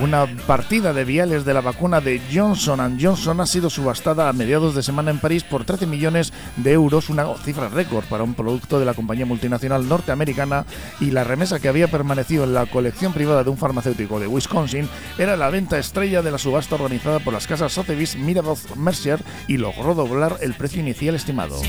[0.00, 4.74] Una partida de viales de la vacuna de Johnson Johnson ha sido subastada a mediados
[4.74, 8.78] de semana en París por 13 millones de euros, una cifra récord para un producto
[8.78, 10.64] de la compañía multinacional norteamericana
[10.98, 14.88] y la remesa que había permanecido en la colección privada de un farmacéutico de Wisconsin
[15.18, 19.58] era la venta estrella de la subasta organizada por las casas Sotheby's, Mirabel Mercer y
[19.58, 21.60] logró doblar el precio inicial estimado.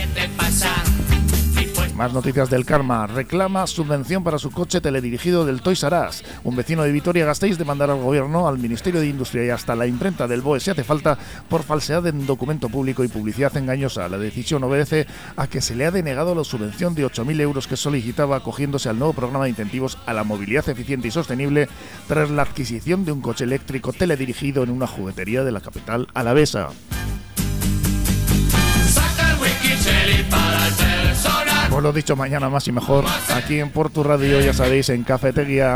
[2.00, 3.08] Más noticias del karma.
[3.08, 5.98] Reclama subvención para su coche teledirigido del Toys R.
[6.46, 10.26] Un vecino de Vitoria-Gasteiz demandará al gobierno, al Ministerio de Industria y hasta la imprenta
[10.26, 11.18] del BOE si hace falta
[11.50, 14.08] por falsedad en documento público y publicidad engañosa.
[14.08, 17.76] La decisión obedece a que se le ha denegado la subvención de 8.000 euros que
[17.76, 21.68] solicitaba acogiéndose al nuevo programa de incentivos a la movilidad eficiente y sostenible
[22.08, 26.70] tras la adquisición de un coche eléctrico teledirigido en una juguetería de la capital alavesa.
[28.88, 29.76] Saca el wiki
[31.22, 31.74] Personal.
[31.74, 33.06] Os lo he dicho mañana más y mejor.
[33.36, 35.76] Aquí en Portu Radio, ya sabéis, en Cafetería.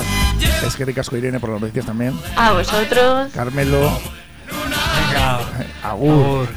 [0.65, 2.13] Es que ricasco Irene por las noticias también.
[2.35, 3.31] A vosotros.
[3.33, 3.99] Carmelo.
[4.49, 5.39] Venga,
[5.83, 6.47] Agur.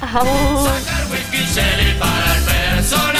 [0.00, 0.70] Agur.
[2.82, 3.15] Saca